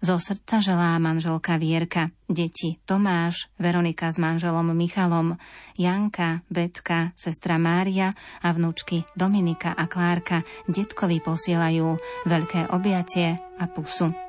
Zo 0.00 0.16
srdca 0.16 0.64
želá 0.64 0.96
manželka 0.96 1.60
Vierka, 1.60 2.08
deti 2.24 2.80
Tomáš, 2.88 3.52
Veronika 3.60 4.08
s 4.08 4.16
manželom 4.16 4.72
Michalom, 4.72 5.36
Janka, 5.76 6.40
Betka, 6.48 7.12
sestra 7.12 7.60
Mária 7.60 8.16
a 8.40 8.48
vnúčky 8.56 9.04
Dominika 9.12 9.76
a 9.76 9.84
Klárka 9.84 10.40
detkovi 10.72 11.20
posielajú 11.20 12.00
veľké 12.24 12.72
objatie 12.72 13.36
a 13.60 13.64
pusu. 13.68 14.27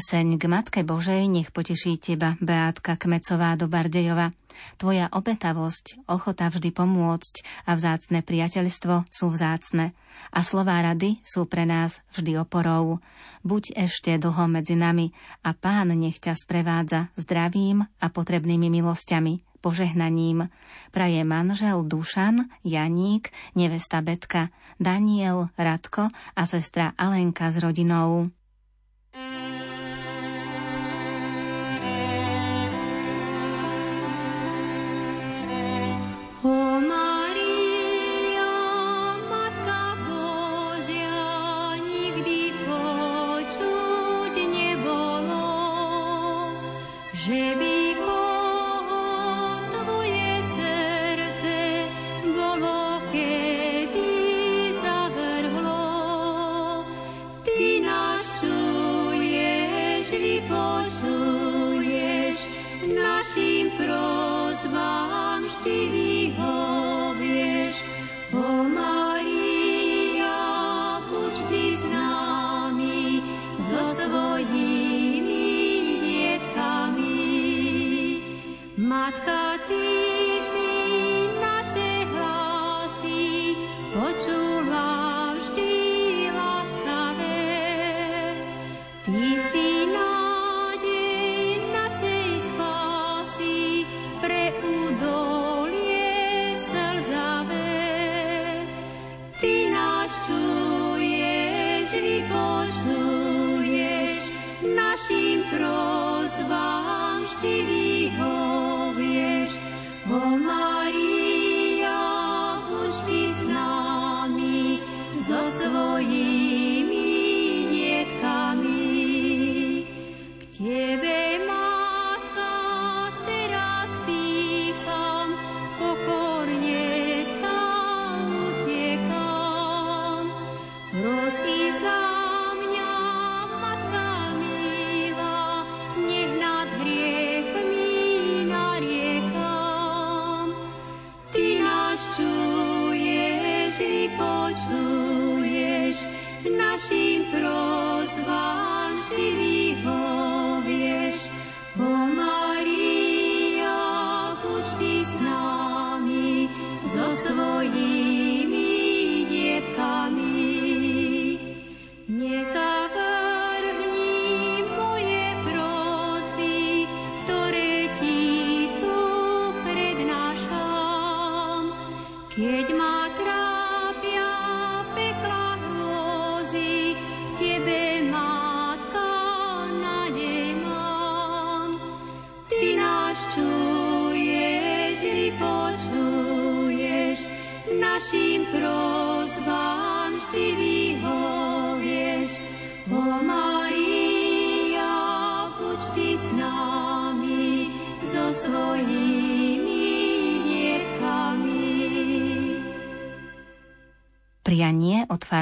Pieseň 0.00 0.40
k 0.40 0.48
Matke 0.48 0.80
Božej 0.80 1.28
nech 1.28 1.52
poteší 1.52 2.00
teba, 2.00 2.32
Beátka 2.40 2.96
Kmecová 2.96 3.52
do 3.60 3.68
Bardejova. 3.68 4.32
Tvoja 4.80 5.12
obetavosť, 5.12 6.08
ochota 6.08 6.48
vždy 6.48 6.72
pomôcť 6.72 7.68
a 7.68 7.76
vzácne 7.76 8.24
priateľstvo 8.24 9.04
sú 9.12 9.28
vzácne. 9.28 9.92
A 10.32 10.40
slová 10.40 10.80
rady 10.80 11.20
sú 11.20 11.44
pre 11.44 11.68
nás 11.68 12.00
vždy 12.16 12.40
oporou. 12.40 13.04
Buď 13.44 13.76
ešte 13.76 14.16
dlho 14.16 14.48
medzi 14.48 14.72
nami 14.72 15.12
a 15.44 15.52
pán 15.52 15.92
nech 15.92 16.16
ťa 16.16 16.32
sprevádza 16.32 17.12
zdravím 17.20 17.84
a 18.00 18.08
potrebnými 18.08 18.72
milosťami, 18.72 19.60
požehnaním. 19.60 20.48
Praje 20.96 21.20
manžel 21.28 21.84
Dušan, 21.84 22.48
Janík, 22.64 23.28
nevesta 23.52 24.00
Betka, 24.00 24.48
Daniel, 24.80 25.52
Radko 25.60 26.08
a 26.08 26.42
sestra 26.48 26.96
Alenka 26.96 27.52
s 27.52 27.60
rodinou. 27.60 28.39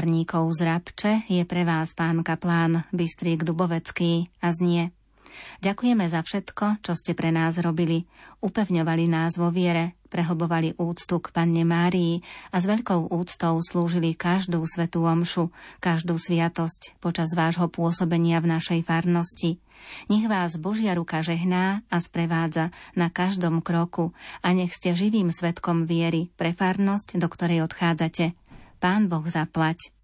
Farníkov 0.08 0.56
z 0.56 0.60
Rabče 0.64 1.12
je 1.28 1.44
pre 1.44 1.68
vás 1.68 1.92
pán 1.92 2.24
kaplán 2.24 2.80
Bystrík 2.96 3.44
Dubovecký 3.44 4.32
a 4.40 4.56
znie 4.56 4.88
Ďakujeme 5.60 6.08
za 6.08 6.24
všetko, 6.24 6.80
čo 6.80 6.96
ste 6.96 7.12
pre 7.12 7.28
nás 7.28 7.60
robili. 7.60 8.08
Upevňovali 8.40 9.04
nás 9.04 9.36
vo 9.36 9.52
viere, 9.52 10.00
prehlbovali 10.08 10.80
úctu 10.80 11.20
k 11.20 11.28
Panne 11.28 11.60
Márii 11.68 12.24
a 12.48 12.56
s 12.56 12.64
veľkou 12.64 13.12
úctou 13.12 13.60
slúžili 13.60 14.16
každú 14.16 14.64
svetú 14.64 15.04
omšu, 15.04 15.52
každú 15.76 16.16
sviatosť 16.16 16.96
počas 17.04 17.36
vášho 17.36 17.68
pôsobenia 17.68 18.40
v 18.40 18.48
našej 18.48 18.80
farnosti. 18.88 19.60
Nech 20.08 20.24
vás 20.24 20.56
Božia 20.56 20.96
ruka 20.96 21.20
žehná 21.20 21.84
a 21.92 22.00
sprevádza 22.00 22.72
na 22.96 23.12
každom 23.12 23.60
kroku 23.60 24.16
a 24.40 24.56
nech 24.56 24.72
ste 24.72 24.96
živým 24.96 25.28
svetkom 25.28 25.84
viery 25.84 26.32
pre 26.40 26.56
farnosť, 26.56 27.20
do 27.20 27.28
ktorej 27.28 27.68
odchádzate. 27.68 28.32
Pán 28.78 29.10
Boh 29.10 29.26
zaplať. 29.26 29.97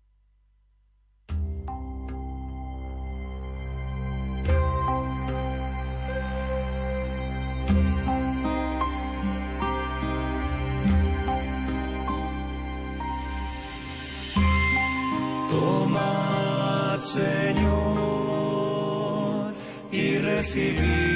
Y 20.45 20.47
recibir 20.47 21.14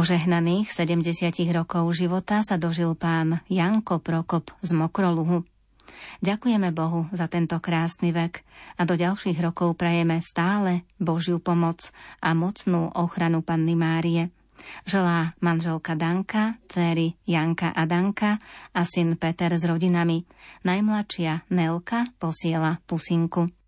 Požehnaných 0.00 0.72
70 0.72 1.44
rokov 1.52 1.92
života 1.92 2.40
sa 2.40 2.56
dožil 2.56 2.96
pán 2.96 3.44
Janko 3.52 4.00
Prokop 4.00 4.48
z 4.64 4.72
Mokroluhu. 4.72 5.44
Ďakujeme 6.24 6.72
Bohu 6.72 7.04
za 7.12 7.28
tento 7.28 7.60
krásny 7.60 8.08
vek 8.08 8.40
a 8.80 8.88
do 8.88 8.96
ďalších 8.96 9.36
rokov 9.44 9.76
prajeme 9.76 10.16
stále 10.24 10.88
Božiu 10.96 11.36
pomoc 11.36 11.92
a 12.24 12.32
mocnú 12.32 12.88
ochranu 12.96 13.44
Panny 13.44 13.76
Márie. 13.76 14.32
Želá 14.88 15.36
manželka 15.44 15.92
Danka, 15.92 16.56
céry 16.64 17.20
Janka 17.28 17.68
a 17.68 17.84
Danka 17.84 18.40
a 18.72 18.88
syn 18.88 19.20
Peter 19.20 19.52
s 19.52 19.68
rodinami. 19.68 20.24
Najmladšia 20.64 21.52
Nelka 21.52 22.08
posiela 22.16 22.80
pusinku. 22.88 23.59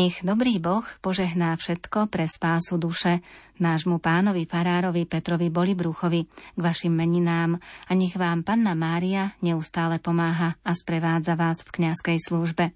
Nech 0.00 0.24
dobrý 0.24 0.56
Boh 0.56 0.80
požehná 1.04 1.52
všetko 1.60 2.08
pre 2.08 2.24
spásu 2.24 2.80
duše 2.80 3.20
nášmu 3.60 4.00
pánovi 4.00 4.48
farárovi 4.48 5.04
Petrovi 5.04 5.52
Bolibruchovi 5.52 6.24
k 6.24 6.56
vašim 6.56 6.88
meninám 6.88 7.60
a 7.60 7.92
nech 7.92 8.16
vám 8.16 8.40
Panna 8.40 8.72
Mária 8.72 9.36
neustále 9.44 10.00
pomáha 10.00 10.56
a 10.64 10.72
sprevádza 10.72 11.36
vás 11.36 11.60
v 11.68 11.84
kňazskej 11.84 12.16
službe. 12.16 12.72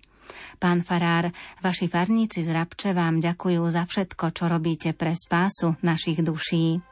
Pán 0.60 0.84
farár, 0.84 1.32
vaši 1.64 1.88
farníci 1.88 2.44
z 2.44 2.52
Rabče 2.52 2.92
vám 2.92 3.24
ďakujú 3.24 3.72
za 3.72 3.88
všetko, 3.88 4.24
čo 4.28 4.44
robíte 4.44 4.92
pre 4.92 5.16
spásu 5.16 5.80
našich 5.80 6.20
duší. 6.20 6.84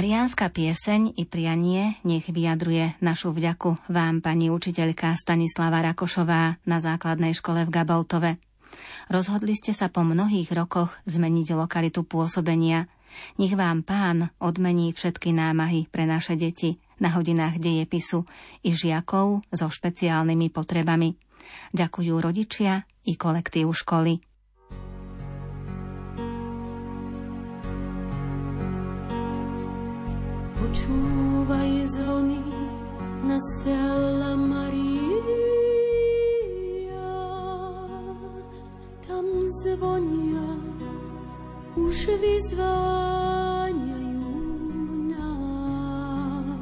Mariánska 0.00 0.48
pieseň 0.48 1.20
i 1.20 1.28
prianie 1.28 1.92
nech 2.08 2.24
vyjadruje 2.24 2.96
našu 3.04 3.36
vďaku 3.36 3.92
vám, 3.92 4.24
pani 4.24 4.48
učiteľka 4.48 5.12
Stanislava 5.12 5.84
Rakošová 5.84 6.56
na 6.64 6.80
základnej 6.80 7.36
škole 7.36 7.68
v 7.68 7.74
Gaboltove. 7.76 8.40
Rozhodli 9.12 9.52
ste 9.52 9.76
sa 9.76 9.92
po 9.92 10.00
mnohých 10.00 10.56
rokoch 10.56 10.96
zmeniť 11.04 11.52
lokalitu 11.52 12.08
pôsobenia. 12.08 12.88
Nech 13.36 13.52
vám 13.52 13.84
pán 13.84 14.32
odmení 14.40 14.96
všetky 14.96 15.36
námahy 15.36 15.84
pre 15.92 16.08
naše 16.08 16.32
deti 16.32 16.80
na 16.96 17.12
hodinách 17.12 17.60
dejepisu 17.60 18.24
i 18.64 18.72
žiakov 18.72 19.44
so 19.52 19.68
špeciálnymi 19.68 20.48
potrebami. 20.48 21.12
Ďakujú 21.76 22.14
rodičia 22.16 22.88
i 23.04 23.20
kolektív 23.20 23.76
školy. 23.76 24.29
Počúvaj 30.70 31.82
zvony 31.82 32.46
na 33.26 33.34
Stella 33.42 34.38
Maria. 34.38 35.18
Tam 39.02 39.26
zvonia, 39.50 40.46
už 41.74 42.14
vyzváňajú 42.22 44.30
nám. 45.10 46.54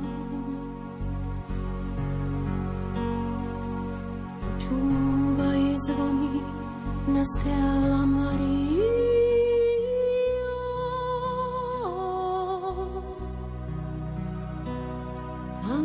Počúvaj 4.41 5.63
zvony 5.85 6.41
na 7.13 7.21
Stella 7.29 8.09
Maria. 8.09 9.38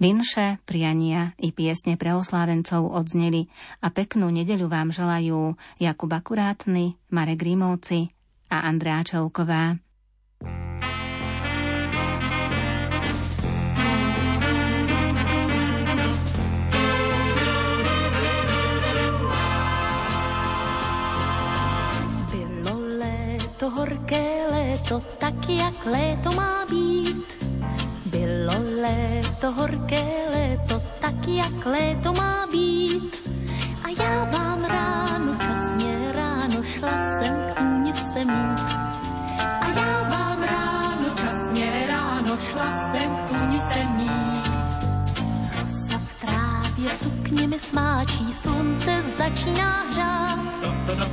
Vinše, 0.00 0.56
priania 0.64 1.36
i 1.36 1.52
piesne 1.52 2.00
pre 2.00 2.16
oslávencov 2.16 2.88
odzneli 2.88 3.52
a 3.84 3.92
peknú 3.92 4.32
nedeľu 4.32 4.72
vám 4.72 4.88
želajú 4.96 5.60
Jakub 5.76 6.08
Akurátny, 6.08 6.96
Marek 7.12 7.44
Rímovci 7.44 8.08
a 8.48 8.64
Andrea 8.64 9.04
Čelková. 9.04 9.76
Horké 23.70 24.50
léto, 24.50 24.98
tak 25.20 25.46
jak 25.46 25.86
léto 25.86 26.34
trávě 46.80 46.98
sukně 46.98 47.58
smáčí, 47.58 48.32
slunce 48.32 49.02
začíná 49.18 49.82
hřát. 49.90 50.38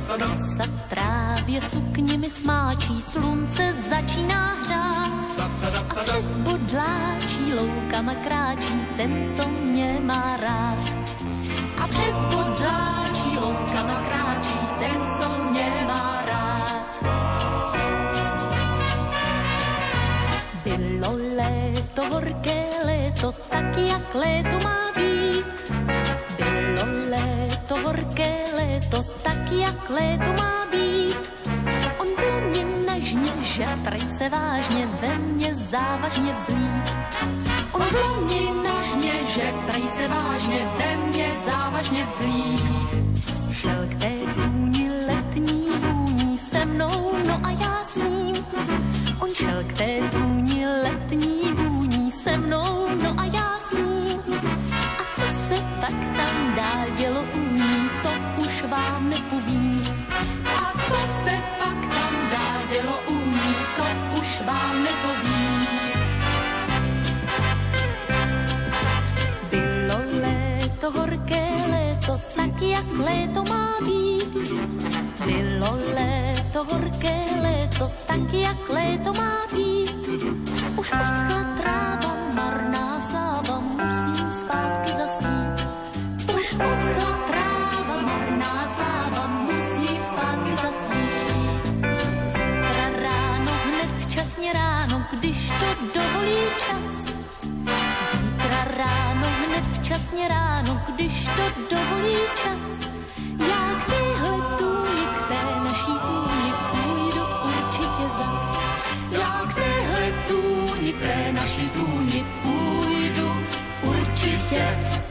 Rosa 0.08 0.64
v 0.64 0.82
trávě 0.88 1.60
sukně 1.60 2.30
smáčí, 2.30 3.02
slunce 3.02 3.74
začíná 3.88 4.54
hřát. 4.54 5.40
A 5.90 5.94
přes 5.94 6.38
bodláčí 6.38 7.54
loukama 7.54 8.14
kráčí 8.14 8.86
ten, 8.96 9.32
co 9.36 9.48
mě 9.48 10.00
má 10.02 10.36
rád. 10.36 10.78
A 11.76 11.86
přes 11.86 12.14
bodláčí 12.14 13.36
loukama 13.36 14.00
kráčí 14.08 14.58
ten, 14.78 15.00
co 15.20 15.50
mě 15.50 15.84
má 15.86 16.22
rád. 16.26 17.04
Bylo 20.64 21.18
léto, 21.36 22.02
horké 22.12 22.68
léto, 22.84 23.32
tak 23.48 23.78
jak 23.78 24.14
léto 24.14 24.64
má 24.64 24.67
léto 29.90 30.42
má 30.42 30.66
být 30.72 31.38
vážně, 33.08 33.44
že 33.44 33.66
prej 33.84 34.00
se 34.18 34.28
vážně 34.28 34.86
ve 34.86 35.18
mně 35.18 35.54
závažně 35.54 36.32
vzlít. 36.32 36.98
On 37.72 37.82
mě 38.24 38.70
nažně, 38.70 39.12
že 39.34 39.52
se 39.90 40.08
vážně 40.08 40.64
ve 40.78 40.96
mně 40.96 41.30
závažně 41.46 42.04
vzlít. 42.04 42.64
Šel 43.52 43.86
k 43.88 43.94
té 43.94 44.12
důni 44.36 44.90
letní 45.06 45.68
vůní 45.70 46.38
se 46.38 46.64
mnou, 46.64 47.12
no 47.26 47.40
a 47.42 47.50
já 47.50 47.84
s 47.84 47.96
ním. 47.96 48.34
On 49.20 49.34
šel 49.34 49.64
k 49.66 49.72
té 49.72 50.00
důni 50.00 50.27
léto, 77.78 77.92
tak 78.06 78.32
jak 78.32 78.68
léto 78.68 79.12
má 79.12 79.38
být. 79.52 80.08
Už 80.76 80.92
uschla 80.92 81.44
tráva, 81.60 82.16
marná 82.34 83.00
sláva, 83.00 83.60
musím 83.60 84.32
zpátky 84.32 84.92
zasít. 84.92 85.68
Už 86.34 86.52
uschla 86.52 87.18
tráva, 87.28 88.02
marná 88.02 88.68
sláva, 88.68 89.26
musím 89.26 90.02
zpátky 90.02 90.50
zasít. 90.62 91.28
Zítra 92.32 92.88
ráno, 93.02 93.52
hned 93.64 93.90
včasně 94.06 94.52
ráno, 94.52 95.02
když 95.18 95.50
to 95.60 95.66
dovolí 95.94 96.42
čas. 96.58 97.14
Zítra 98.12 98.64
ráno, 98.64 99.26
hned 99.46 99.64
včasně 99.72 100.28
ráno, 100.28 100.82
když 100.94 101.24
to 101.24 101.76
dovolí 101.76 102.18
čas. 102.42 102.77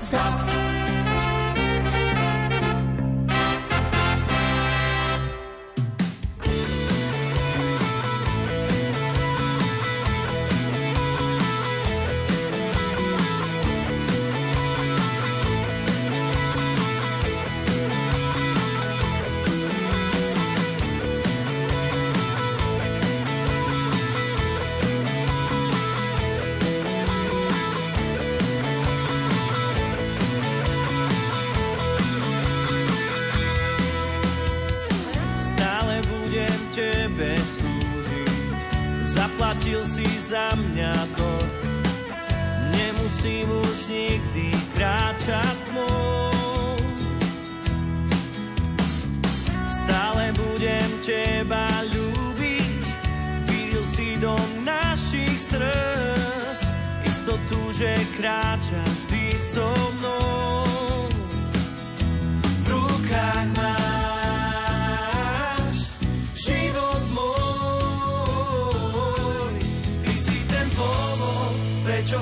Sauce. 0.09 0.36
Za 40.27 40.51
mňa 40.59 40.91
to. 41.15 41.31
Nemusím 42.75 43.47
už 43.63 43.87
nikdy 43.87 44.51
kráčať 44.75 45.55
tmou. 45.71 46.75
Stále 49.63 50.35
budem 50.35 50.89
teba 50.99 51.79
ľúbiť, 51.87 52.83
videl 53.47 53.85
si 53.87 54.19
do 54.19 54.35
našich 54.67 55.39
srdc, 55.39 56.59
istotu, 57.07 57.71
že 57.71 57.95
kráčaš 58.19 59.07
vždy 59.07 59.31
so 59.39 59.71
mnou. 59.95 60.36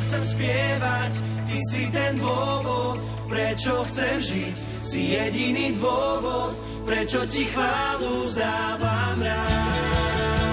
Chcem 0.05 0.23
spievať. 0.23 1.13
Ty 1.45 1.57
si 1.71 1.83
ten 1.89 2.13
dôvod, 2.21 3.01
prečo 3.29 3.73
chcem 3.89 4.15
žiť. 4.21 4.55
Si 4.85 5.01
jediný 5.17 5.73
dôvod, 5.81 6.53
prečo 6.85 7.25
ti 7.25 7.49
chválu 7.49 8.25
zdávam 8.29 9.17
rád. 9.17 10.45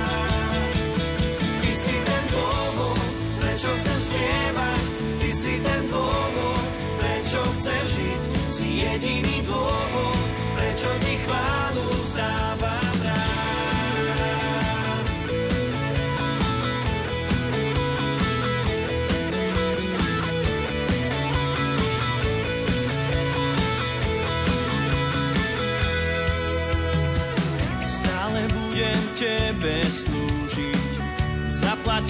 Ty 1.60 1.72
si 1.72 1.96
ten 2.00 2.24
dôvod, 2.32 3.00
prečo 3.40 3.70
chcem 3.70 3.98
spievať. 4.08 4.80
Ty 5.20 5.28
si 5.30 5.54
ten 5.60 5.82
dôvod, 5.92 6.64
prečo 7.00 7.40
chcem 7.60 7.82
žiť. 7.88 8.20
Si 8.52 8.68
jediný 8.84 9.36
dôvod, 9.44 10.20
prečo 10.56 10.90
ti 11.04 11.14
chválu 11.28 11.51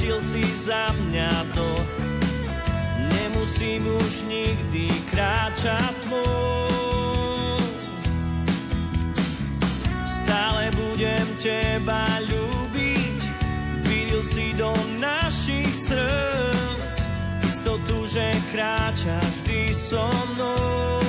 zaplatil 0.03 0.19
si 0.21 0.43
za 0.59 0.91
mňa 0.91 1.31
to. 1.55 1.71
Nemusím 3.15 3.87
už 3.87 4.27
nikdy 4.27 4.91
kráčať 5.15 5.95
tmou. 6.03 7.59
Stále 10.03 10.75
budem 10.75 11.27
teba 11.39 12.07
ľúbiť, 12.27 13.21
videl 13.87 14.23
si 14.27 14.51
do 14.59 14.75
našich 14.99 15.71
srdc, 15.71 16.97
istotu, 17.47 18.03
že 18.07 18.35
kráčaš 18.51 19.47
vždy 19.47 19.71
so 19.71 20.11
mnou. 20.35 21.02